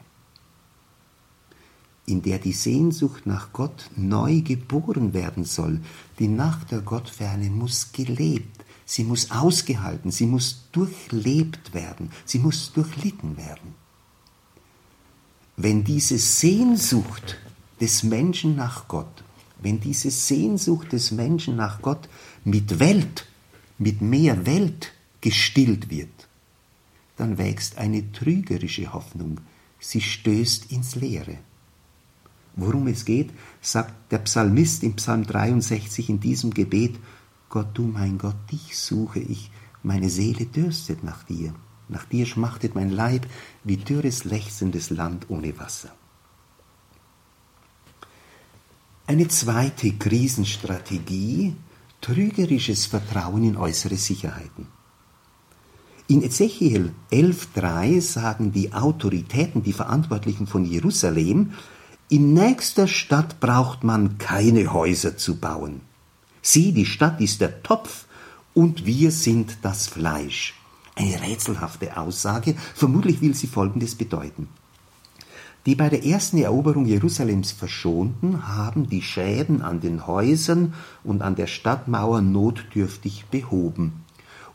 [2.06, 5.82] in der die Sehnsucht nach Gott neu geboren werden soll,
[6.20, 12.72] die Nacht der Gottferne muss gelebt, sie muss ausgehalten, sie muss durchlebt werden, sie muss
[12.74, 13.74] durchlitten werden.
[15.58, 17.38] Wenn diese Sehnsucht
[17.82, 19.24] des Menschen nach Gott,
[19.62, 22.08] wenn diese Sehnsucht des Menschen nach Gott
[22.44, 23.26] mit Welt,
[23.78, 24.92] mit mehr Welt
[25.22, 26.28] gestillt wird,
[27.18, 29.40] dann wächst eine trügerische Hoffnung,
[29.80, 31.38] sie stößt ins Leere.
[32.56, 36.96] Worum es geht, sagt der Psalmist im Psalm 63 in diesem Gebet,
[37.50, 39.52] Gott, du mein Gott, dich suche ich,
[39.84, 41.54] meine Seele dürstet nach dir,
[41.90, 43.28] nach dir schmachtet mein Leib
[43.64, 45.94] wie dürres, lechzendes Land ohne Wasser.
[49.08, 51.56] Eine zweite Krisenstrategie,
[52.02, 54.68] trügerisches Vertrauen in äußere Sicherheiten.
[56.08, 61.54] In Ezechiel 11.3 sagen die Autoritäten, die Verantwortlichen von Jerusalem,
[62.10, 65.82] in nächster Stadt braucht man keine Häuser zu bauen.
[66.42, 68.06] Sie, die Stadt ist der Topf
[68.54, 70.54] und wir sind das Fleisch.
[70.96, 74.48] Eine rätselhafte Aussage, vermutlich will sie Folgendes bedeuten.
[75.66, 81.36] Die bei der ersten Eroberung Jerusalems Verschonten haben die Schäden an den Häusern und an
[81.36, 84.06] der Stadtmauer notdürftig behoben.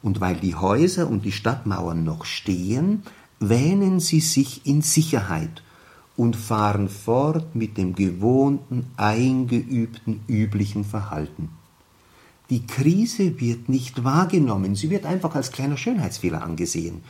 [0.03, 3.03] Und weil die Häuser und die Stadtmauern noch stehen,
[3.41, 5.63] wähnen sie sich in Sicherheit
[6.21, 11.49] und fahren fort mit dem gewohnten, eingeübten, üblichen Verhalten.
[12.51, 17.01] Die Krise wird nicht wahrgenommen, sie wird einfach als kleiner Schönheitsfehler angesehen.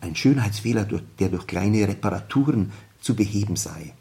[0.00, 0.88] Ein Schönheitsfehler,
[1.20, 3.94] der durch kleine Reparaturen zu beheben sei.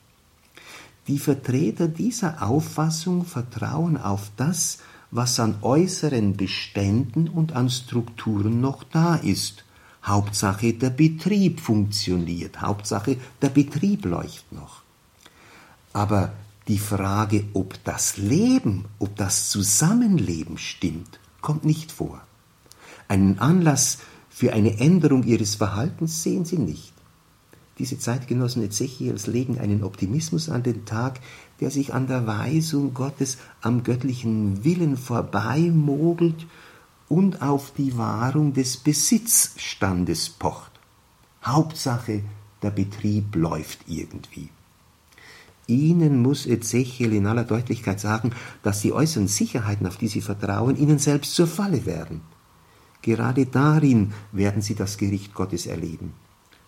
[1.05, 4.79] Die Vertreter dieser Auffassung vertrauen auf das,
[5.11, 9.65] was an äußeren Beständen und an Strukturen noch da ist.
[10.05, 14.83] Hauptsache der Betrieb funktioniert, Hauptsache der Betrieb läuft noch.
[15.93, 16.33] Aber
[16.67, 22.21] die Frage, ob das Leben, ob das Zusammenleben stimmt, kommt nicht vor.
[23.07, 23.99] Einen Anlass
[24.29, 26.93] für eine Änderung ihres Verhaltens sehen sie nicht.
[27.77, 31.19] Diese Zeitgenossen Ezechiels legen einen Optimismus an den Tag,
[31.59, 36.45] der sich an der Weisung Gottes am göttlichen Willen vorbeimogelt
[37.09, 40.71] und auf die Wahrung des Besitzstandes pocht.
[41.43, 42.23] Hauptsache,
[42.61, 44.49] der Betrieb läuft irgendwie.
[45.67, 48.31] Ihnen muss Ezechiel in aller Deutlichkeit sagen,
[48.61, 52.21] dass die äußeren Sicherheiten, auf die sie vertrauen, ihnen selbst zur Falle werden.
[53.01, 56.13] Gerade darin werden sie das Gericht Gottes erleben.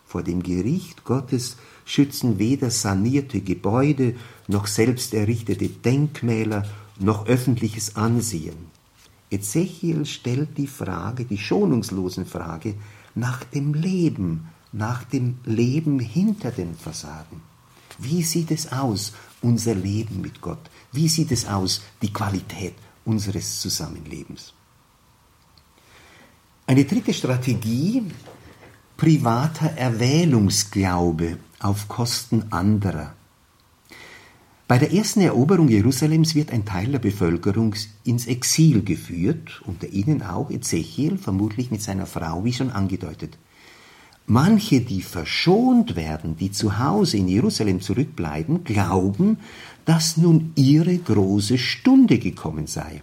[0.06, 4.16] Vor dem Gericht Gottes schützen weder sanierte Gebäude
[4.48, 6.64] noch selbst errichtete Denkmäler
[7.00, 8.77] noch öffentliches Ansehen.
[9.30, 12.76] Ezechiel stellt die Frage, die schonungslosen Frage,
[13.16, 17.42] nach dem Leben, nach dem Leben hinter den Fassaden.
[17.98, 20.70] Wie sieht es aus, unser Leben mit Gott?
[20.92, 22.76] Wie sieht es aus, die Qualität
[23.06, 24.54] unseres Zusammenlebens?
[26.68, 28.04] Eine dritte Strategie
[28.98, 33.14] privater Erwählungsglaube auf Kosten anderer.
[34.68, 40.22] Bei der ersten Eroberung Jerusalems wird ein Teil der Bevölkerung ins Exil geführt, unter ihnen
[40.22, 43.38] auch Ezechiel, vermutlich mit seiner Frau, wie schon angedeutet.
[44.26, 49.38] Manche, die verschont werden, die zu Hause in Jerusalem zurückbleiben, glauben,
[49.86, 53.02] dass nun ihre große Stunde gekommen sei.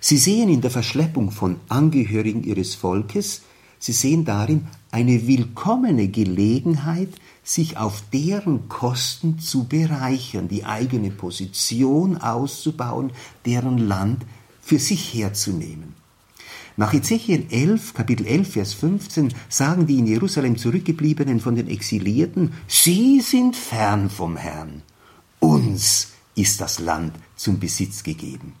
[0.00, 3.40] Sie sehen in der Verschleppung von Angehörigen ihres Volkes
[3.84, 7.10] Sie sehen darin eine willkommene Gelegenheit,
[7.44, 13.12] sich auf deren Kosten zu bereichern, die eigene Position auszubauen,
[13.44, 14.24] deren Land
[14.62, 15.94] für sich herzunehmen.
[16.76, 22.54] Nach Ezechiel 11, Kapitel 11, Vers 15 sagen die in Jerusalem zurückgebliebenen von den Exilierten,
[22.66, 24.82] Sie sind fern vom Herrn.
[25.38, 28.54] Uns ist das Land zum Besitz gegeben.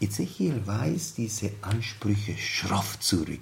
[0.00, 3.40] Ezechiel weist diese Ansprüche schroff zurück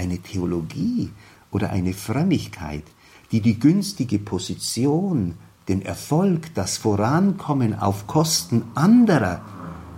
[0.00, 1.10] eine Theologie
[1.50, 2.84] oder eine Frömmigkeit,
[3.32, 5.34] die die günstige Position,
[5.68, 9.42] den Erfolg, das Vorankommen auf Kosten anderer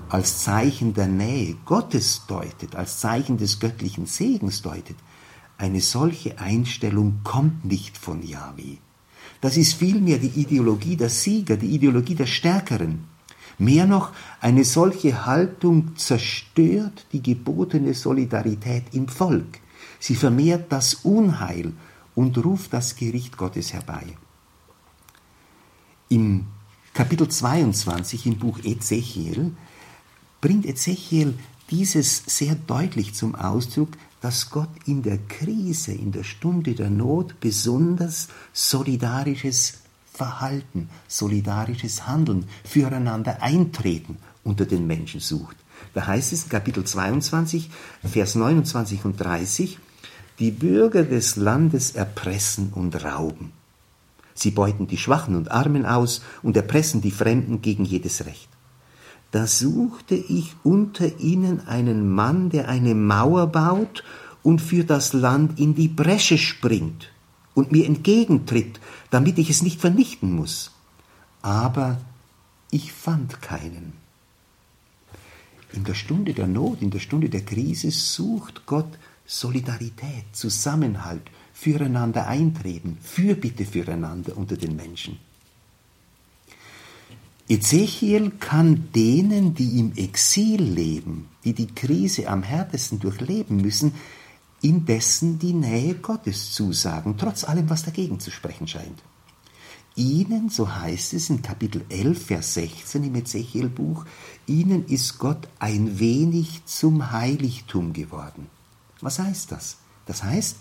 [0.09, 4.97] als Zeichen der Nähe Gottes deutet, als Zeichen des göttlichen Segens deutet,
[5.57, 8.77] eine solche Einstellung kommt nicht von Yahweh.
[9.41, 13.05] Das ist vielmehr die Ideologie der Sieger, die Ideologie der Stärkeren.
[13.59, 19.61] Mehr noch, eine solche Haltung zerstört die gebotene Solidarität im Volk.
[20.03, 21.75] Sie vermehrt das Unheil
[22.17, 24.03] und ruft das Gericht Gottes herbei.
[26.09, 26.49] Im
[26.93, 29.53] Kapitel 22 im Buch Ezechiel
[30.41, 31.39] bringt Ezechiel
[31.71, 33.91] dieses sehr deutlich zum Ausdruck,
[34.21, 39.83] dass Gott in der Krise, in der Stunde der Not besonders solidarisches
[40.13, 45.57] Verhalten, solidarisches Handeln, füreinander eintreten unter den Menschen sucht.
[45.95, 47.71] Da heißt es in Kapitel 22,
[48.03, 49.79] Vers 29 und 30,
[50.43, 53.53] die Bürger des Landes erpressen und rauben.
[54.35, 58.49] Sie beuten die Schwachen und Armen aus und erpressen die Fremden gegen jedes Recht.
[59.31, 64.03] Da suchte ich unter ihnen einen Mann, der eine Mauer baut
[64.43, 67.13] und für das Land in die Bresche springt
[67.55, 68.81] und mir entgegentritt,
[69.11, 70.73] damit ich es nicht vernichten muss.
[71.41, 72.01] Aber
[72.73, 73.93] ich fand keinen.
[75.73, 82.27] In der Stunde der Not, in der Stunde der Krise sucht Gott Solidarität, Zusammenhalt, füreinander
[82.27, 85.19] eintreten, Fürbitte füreinander unter den Menschen.
[87.49, 93.93] Ezechiel kann denen, die im Exil leben, die die Krise am härtesten durchleben müssen,
[94.63, 99.03] indessen die Nähe Gottes zusagen, trotz allem, was dagegen zu sprechen scheint.
[99.95, 104.07] Ihnen, so heißt es in Kapitel 11, Vers 16 im Ezechiel-Buch,
[104.47, 108.47] ihnen ist Gott ein wenig zum Heiligtum geworden.
[109.03, 109.77] Was heißt das?
[110.07, 110.57] Das heißt,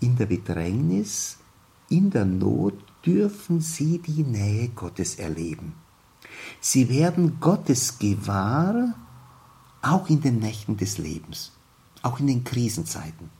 [0.00, 1.36] in der Bedrängnis,
[1.90, 2.74] in der Not
[3.04, 5.74] dürfen sie die Nähe Gottes erleben.
[6.60, 8.94] Sie werden Gottes gewahr,
[9.82, 11.52] auch in den Nächten des Lebens,
[12.02, 13.30] auch in den Krisenzeiten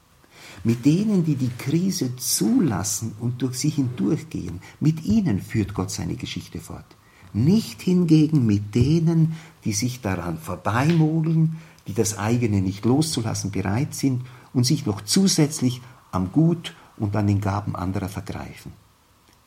[0.64, 6.16] mit denen, die die Krise zulassen und durch sie hindurchgehen, mit ihnen führt Gott seine
[6.16, 6.84] Geschichte fort.
[7.32, 14.22] Nicht hingegen mit denen, die sich daran vorbeimogeln, die das eigene nicht loszulassen bereit sind
[14.52, 15.80] und sich noch zusätzlich
[16.12, 18.72] am Gut und an den Gaben anderer vergreifen.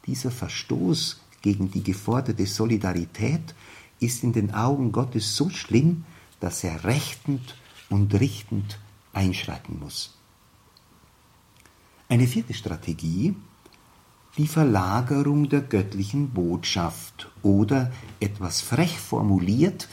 [0.06, 3.54] Dieser Verstoß gegen die geforderte Solidarität
[4.00, 6.06] ist in den Augen Gottes so schlimm,
[6.40, 7.56] dass er rechtend
[7.90, 8.80] und richtend
[9.14, 10.18] einschreiten muss.
[12.10, 13.36] Eine vierte Strategie,
[14.38, 19.88] die Verlagerung der göttlichen Botschaft oder etwas frech formuliert,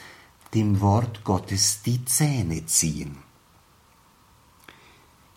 [0.55, 3.17] dem Wort Gottes die Zähne ziehen.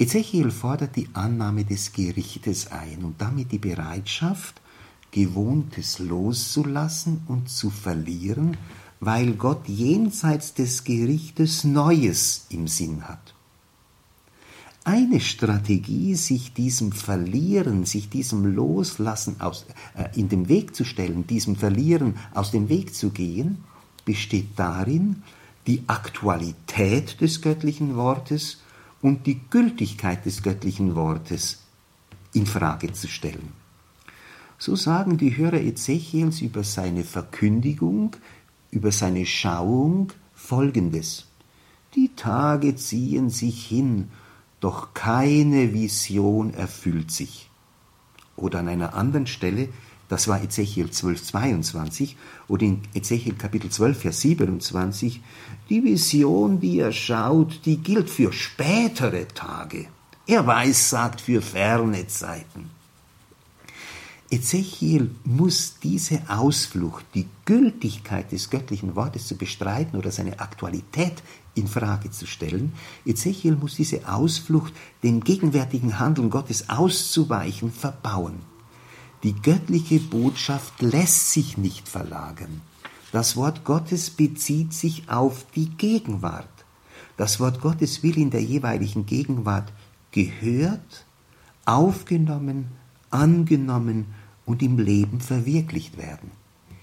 [0.03, 4.59] Ezechiel fordert die Annahme des Gerichtes ein und damit die Bereitschaft,
[5.11, 8.57] Gewohntes loszulassen und zu verlieren,
[8.99, 13.33] weil Gott jenseits des Gerichtes Neues im Sinn hat.
[14.83, 21.25] Eine Strategie, sich diesem Verlieren, sich diesem Loslassen aus, äh, in den Weg zu stellen,
[21.27, 23.63] diesem Verlieren aus dem Weg zu gehen,
[24.03, 25.23] besteht darin,
[25.65, 28.62] die Aktualität des göttlichen Wortes
[29.03, 31.61] und die Gültigkeit des göttlichen Wortes
[32.33, 33.49] in Frage zu stellen.
[34.57, 38.15] So sagen die Hörer Ezechiels über seine Verkündigung,
[38.71, 41.27] über seine Schauung folgendes.
[41.93, 44.09] Die Tage ziehen sich hin
[44.63, 47.49] doch keine Vision erfüllt sich.
[48.37, 49.67] Oder an einer anderen Stelle,
[50.09, 55.21] das war Ezechiel 12, 22, oder in Ezechiel Kapitel 12, Vers 27,
[55.69, 59.87] die Vision, die er schaut, die gilt für spätere Tage.
[60.27, 62.69] Er weiß, sagt für ferne Zeiten.
[64.33, 71.21] Ezechiel muss diese Ausflucht, die Gültigkeit des göttlichen Wortes zu bestreiten oder seine Aktualität
[71.53, 72.73] in Frage zu stellen.
[73.05, 74.73] Ezechiel muss diese Ausflucht,
[75.03, 78.52] dem gegenwärtigen Handeln Gottes auszuweichen, verbauen.
[79.23, 82.61] Die göttliche Botschaft lässt sich nicht verlagern.
[83.13, 86.49] Das Wort Gottes bezieht sich auf die Gegenwart.
[87.15, 89.71] Das Wort Gottes will in der jeweiligen Gegenwart
[90.11, 91.05] gehört,
[91.65, 92.67] aufgenommen,
[93.11, 94.07] angenommen
[94.45, 96.31] und im Leben verwirklicht werden.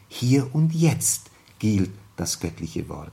[0.09, 3.13] Hier und jetzt gilt das göttliche Wort.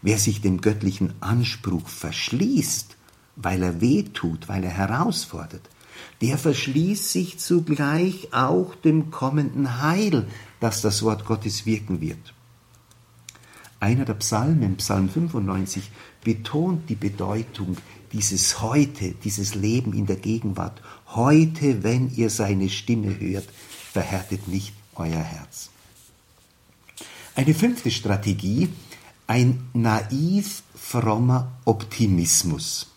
[0.00, 2.96] Wer sich dem göttlichen Anspruch verschließt,
[3.34, 5.68] weil er wehtut, weil er herausfordert,
[6.20, 10.26] der verschließt sich zugleich auch dem kommenden Heil,
[10.60, 12.34] das das Wort Gottes wirken wird.
[13.80, 15.90] Einer der Psalmen, Psalm 95,
[16.24, 17.76] betont die Bedeutung
[18.12, 20.82] dieses Heute, dieses Leben in der Gegenwart.
[21.06, 23.48] Heute, wenn ihr seine Stimme hört,
[23.92, 25.70] verhärtet nicht euer Herz.
[27.36, 28.68] Eine fünfte Strategie,
[29.28, 32.88] ein naiv frommer Optimismus.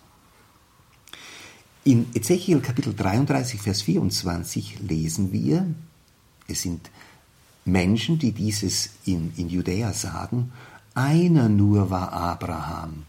[1.84, 5.66] In Ezechiel Kapitel 33, Vers 24 lesen wir,
[6.48, 6.92] es sind
[7.66, 10.52] Menschen, die dieses in, in Judäa sagen,
[10.94, 13.06] einer nur war Abraham,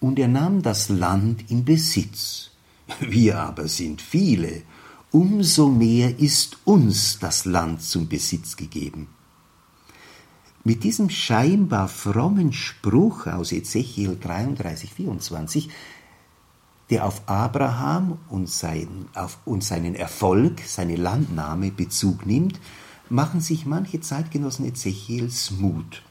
[0.00, 2.50] und er nahm das Land in Besitz.
[3.00, 4.62] Wir aber sind viele,
[5.10, 9.08] umso mehr ist uns das Land zum Besitz gegeben.
[10.66, 15.68] Mit diesem scheinbar frommen Spruch aus Ezechiel 33, 24,
[16.90, 22.60] der auf Abraham und, sein, auf, und seinen Erfolg, seine Landnahme Bezug nimmt,
[23.08, 26.02] machen sich manche Zeitgenossen Ezechiels Mut.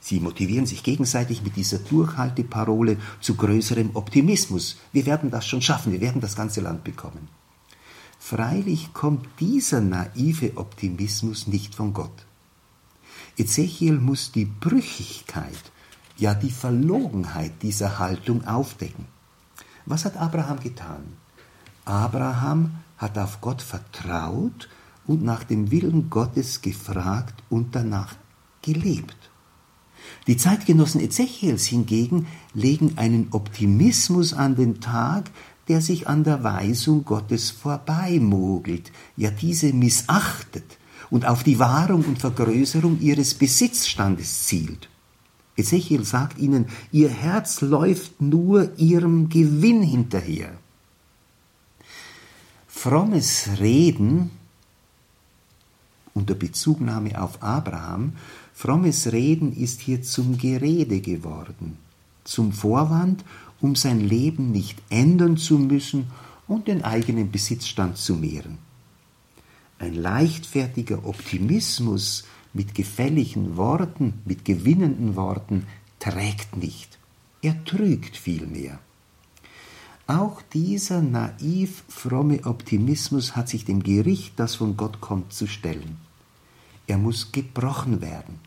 [0.00, 4.78] Sie motivieren sich gegenseitig mit dieser Durchhalteparole zu größerem Optimismus.
[4.92, 7.28] Wir werden das schon schaffen, wir werden das ganze Land bekommen.
[8.18, 12.26] Freilich kommt dieser naive Optimismus nicht von Gott.
[13.36, 15.72] Ezechiel muss die Brüchigkeit,
[16.16, 19.06] ja die Verlogenheit dieser Haltung aufdecken.
[19.90, 21.02] Was hat Abraham getan?
[21.84, 24.68] Abraham hat auf Gott vertraut
[25.04, 28.14] und nach dem Willen Gottes gefragt und danach
[28.62, 29.16] gelebt.
[30.28, 35.28] Die Zeitgenossen Ezechiels hingegen legen einen Optimismus an den Tag,
[35.66, 40.78] der sich an der Weisung Gottes vorbeimogelt, ja diese missachtet
[41.10, 44.89] und auf die Wahrung und Vergrößerung ihres Besitzstandes zielt.
[45.60, 50.52] Ezechiel sagt ihnen, ihr Herz läuft nur ihrem Gewinn hinterher.
[52.68, 54.30] Frommes Reden
[56.14, 58.14] unter Bezugnahme auf Abraham,
[58.52, 61.76] frommes Reden ist hier zum Gerede geworden,
[62.24, 63.24] zum Vorwand,
[63.60, 66.08] um sein Leben nicht ändern zu müssen
[66.46, 68.58] und den eigenen Besitzstand zu mehren.
[69.78, 75.66] Ein leichtfertiger Optimismus mit gefälligen Worten, mit gewinnenden Worten
[75.98, 76.98] trägt nicht,
[77.42, 78.78] er trügt vielmehr.
[80.06, 85.98] Auch dieser naiv fromme Optimismus hat sich dem Gericht, das von Gott kommt, zu stellen.
[86.88, 88.40] Er muss gebrochen werden,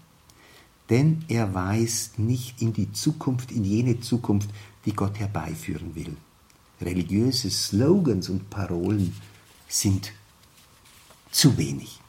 [0.89, 4.49] denn er weist nicht in die Zukunft, in jene Zukunft,
[4.85, 6.17] die Gott herbeiführen will.
[6.81, 9.15] Religiöse Slogans und Parolen
[9.69, 10.11] sind
[11.31, 12.02] zu wenig.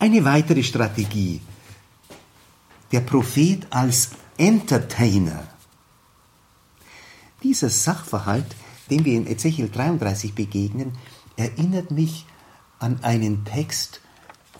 [0.00, 1.40] Eine weitere Strategie.
[2.92, 5.48] Der Prophet als Entertainer
[7.42, 8.46] dieser Sachverhalt,
[8.90, 10.92] dem wir in Ezechiel 33 begegnen,
[11.36, 12.26] erinnert mich
[12.78, 14.00] an einen Text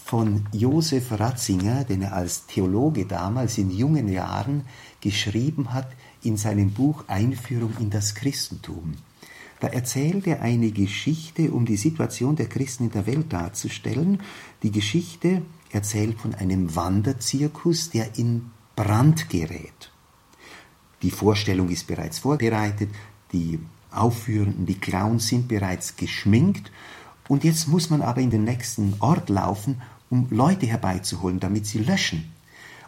[0.04, 4.64] von Josef Ratzinger, den er als Theologe damals in jungen Jahren
[5.00, 5.88] geschrieben hat
[6.24, 8.94] in seinem Buch Einführung in das Christentum.
[9.60, 14.20] Da erzählt er eine Geschichte, um die Situation der Christen in der Welt darzustellen.
[14.62, 19.92] Die Geschichte erzählt von einem Wanderzirkus, der in Brand gerät.
[21.02, 22.90] Die Vorstellung ist bereits vorbereitet,
[23.32, 23.58] die
[23.90, 26.70] Aufführenden, die Clowns sind bereits geschminkt
[27.28, 31.78] und jetzt muss man aber in den nächsten Ort laufen, um Leute herbeizuholen, damit sie
[31.78, 32.32] löschen.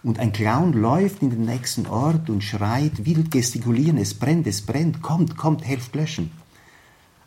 [0.02, 4.62] Und ein Clown läuft in den nächsten Ort und schreit, wild gestikulieren, es brennt, es
[4.62, 6.30] brennt, kommt, kommt, helft löschen.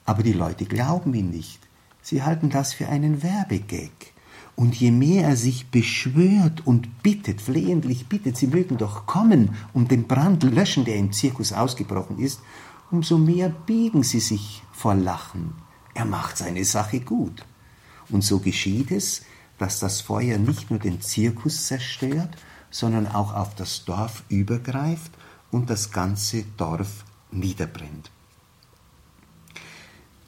[0.06, 1.60] Aber die Leute glauben ihn nicht.
[2.01, 3.91] Sie halten das für einen Werbegag.
[4.56, 9.89] Und je mehr er sich beschwört und bittet, flehentlich bittet, sie mögen doch kommen und
[9.89, 12.41] den Brand löschen, der im Zirkus ausgebrochen ist,
[12.91, 15.56] umso mehr biegen sie sich vor Lachen.
[15.95, 17.45] Er macht seine Sache gut.
[18.10, 19.24] Und so geschieht es,
[19.58, 22.36] dass das Feuer nicht nur den Zirkus zerstört,
[22.70, 25.12] sondern auch auf das Dorf übergreift
[25.51, 28.12] und das ganze Dorf niederbrennt.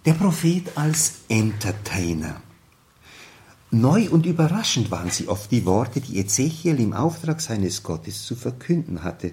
[0.05, 2.39] Der Prophet als Entertainer.
[3.71, 8.35] Neu und überraschend waren sie oft die Worte, die Ezechiel im Auftrag seines Gottes zu
[8.35, 9.31] verkünden hatte,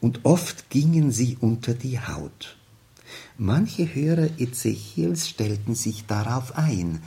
[0.00, 2.56] und oft gingen sie unter die Haut.
[3.36, 7.02] Manche Hörer Ezechiels stellten sich darauf ein.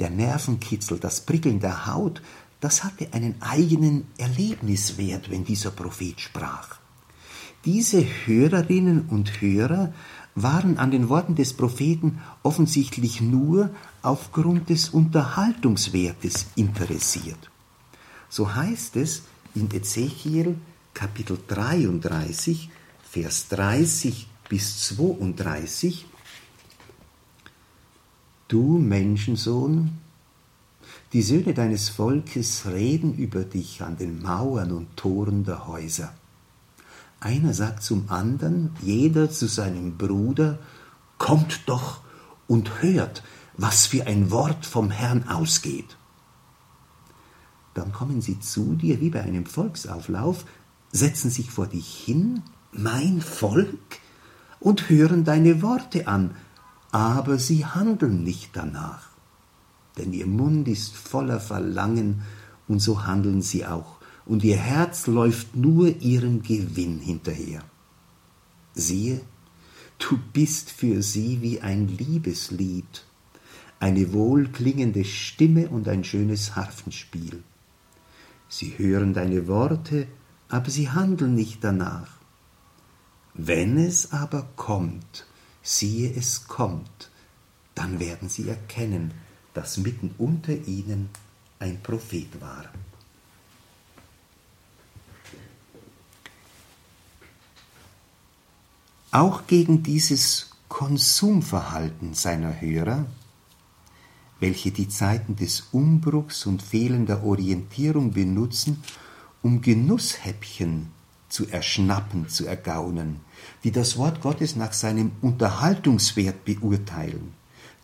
[0.00, 2.20] Der Nervenkitzel, das Prickeln der Haut,
[2.60, 6.78] das hatte einen eigenen Erlebniswert, wenn dieser Prophet sprach.
[7.64, 9.92] Diese Hörerinnen und Hörer
[10.34, 13.70] waren an den Worten des Propheten offensichtlich nur
[14.02, 17.50] aufgrund des Unterhaltungswertes interessiert.
[18.28, 19.22] So heißt es
[19.54, 20.56] in Ezechiel
[20.92, 22.70] Kapitel 33,
[23.08, 26.06] Vers 30 bis 32,
[28.48, 29.98] Du Menschensohn,
[31.12, 36.12] die Söhne deines Volkes reden über dich an den Mauern und Toren der Häuser.
[37.24, 40.58] Einer sagt zum anderen, jeder zu seinem Bruder,
[41.16, 42.02] kommt doch
[42.46, 43.22] und hört,
[43.56, 45.96] was für ein Wort vom Herrn ausgeht.
[47.72, 50.44] Dann kommen sie zu dir wie bei einem Volksauflauf,
[50.92, 53.78] setzen sich vor dich hin, mein Volk,
[54.60, 56.36] und hören deine Worte an,
[56.92, 59.08] aber sie handeln nicht danach.
[59.96, 62.20] Denn ihr Mund ist voller Verlangen,
[62.68, 63.93] und so handeln sie auch
[64.26, 67.62] und ihr Herz läuft nur ihrem Gewinn hinterher.
[68.74, 69.20] Siehe,
[69.98, 73.04] du bist für sie wie ein Liebeslied,
[73.80, 77.42] eine wohlklingende Stimme und ein schönes Harfenspiel.
[78.48, 80.06] Sie hören deine Worte,
[80.48, 82.08] aber sie handeln nicht danach.
[83.34, 85.26] Wenn es aber kommt,
[85.62, 87.10] siehe es kommt,
[87.74, 89.12] dann werden sie erkennen,
[89.54, 91.08] dass mitten unter ihnen
[91.58, 92.64] ein Prophet war.
[99.14, 103.06] Auch gegen dieses Konsumverhalten seiner Hörer,
[104.40, 108.82] welche die Zeiten des Umbruchs und fehlender Orientierung benutzen,
[109.40, 110.90] um Genusshäppchen
[111.28, 113.20] zu erschnappen, zu ergaunen,
[113.62, 117.34] die das Wort Gottes nach seinem Unterhaltungswert beurteilen,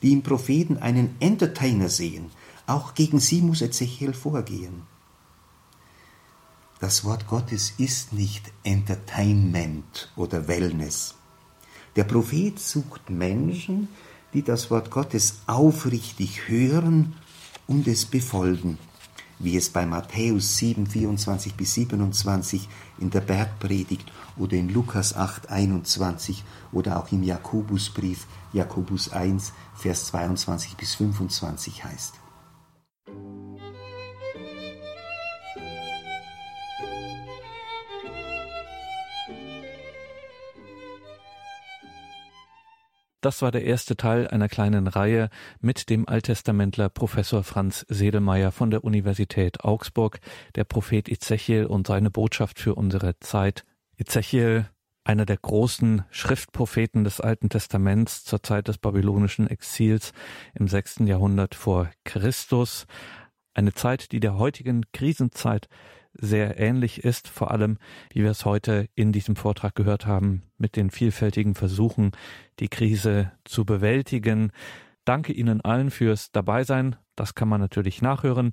[0.03, 2.33] die im Propheten einen Entertainer sehen,
[2.66, 4.83] auch gegen sie muss Ezechiel vorgehen.
[6.81, 11.14] Das Wort Gottes ist nicht Entertainment oder Wellness.
[12.01, 13.88] Der Prophet sucht Menschen,
[14.32, 17.12] die das Wort Gottes aufrichtig hören
[17.66, 18.78] und es befolgen.
[19.38, 22.70] wie es bei Matthäus 7, 24 bis 27
[23.01, 26.42] in der Bergpredigt oder in Lukas 8, 21
[26.72, 32.14] oder auch im Jakobusbrief Jakobus 1, Vers 22 bis 25 heißt.
[43.21, 45.29] Das war der erste Teil einer kleinen Reihe
[45.61, 50.21] mit dem Alttestamentler Professor Franz Sedelmeier von der Universität Augsburg,
[50.55, 53.66] der Prophet Ezechiel und seine Botschaft für unsere Zeit.
[53.99, 54.71] Ezechiel,
[55.05, 60.12] einer der großen Schriftpropheten des Alten Testaments zur Zeit des babylonischen Exils
[60.55, 62.87] im sechsten Jahrhundert vor Christus.
[63.53, 65.68] Eine Zeit, die der heutigen Krisenzeit
[66.15, 67.79] sehr ähnlich ist, vor allem,
[68.13, 72.13] wie wir es heute in diesem Vortrag gehört haben, mit den vielfältigen Versuchen,
[72.59, 74.53] die Krise zu bewältigen.
[75.05, 76.97] Danke Ihnen allen fürs Dabeisein.
[77.17, 78.53] Das kann man natürlich nachhören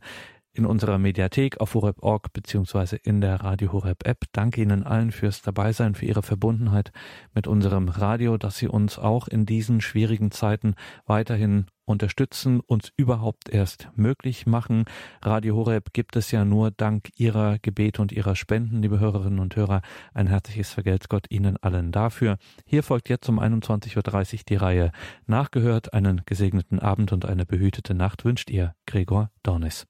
[0.58, 4.26] in unserer Mediathek auf horeb.org beziehungsweise in der Radio Horeb App.
[4.32, 6.92] Danke Ihnen allen fürs Dabeisein, für Ihre Verbundenheit
[7.34, 13.50] mit unserem Radio, dass Sie uns auch in diesen schwierigen Zeiten weiterhin unterstützen, uns überhaupt
[13.50, 14.86] erst möglich machen.
[15.22, 19.56] Radio Horeb gibt es ja nur dank Ihrer Gebete und Ihrer Spenden, liebe Hörerinnen und
[19.56, 19.82] Hörer.
[20.14, 22.38] Ein herzliches Vergelt Gott Ihnen allen dafür.
[22.66, 23.96] Hier folgt jetzt um 21.30
[24.34, 24.92] Uhr die Reihe
[25.26, 25.94] Nachgehört.
[25.94, 29.86] Einen gesegneten Abend und eine behütete Nacht wünscht Ihr Gregor Dornis.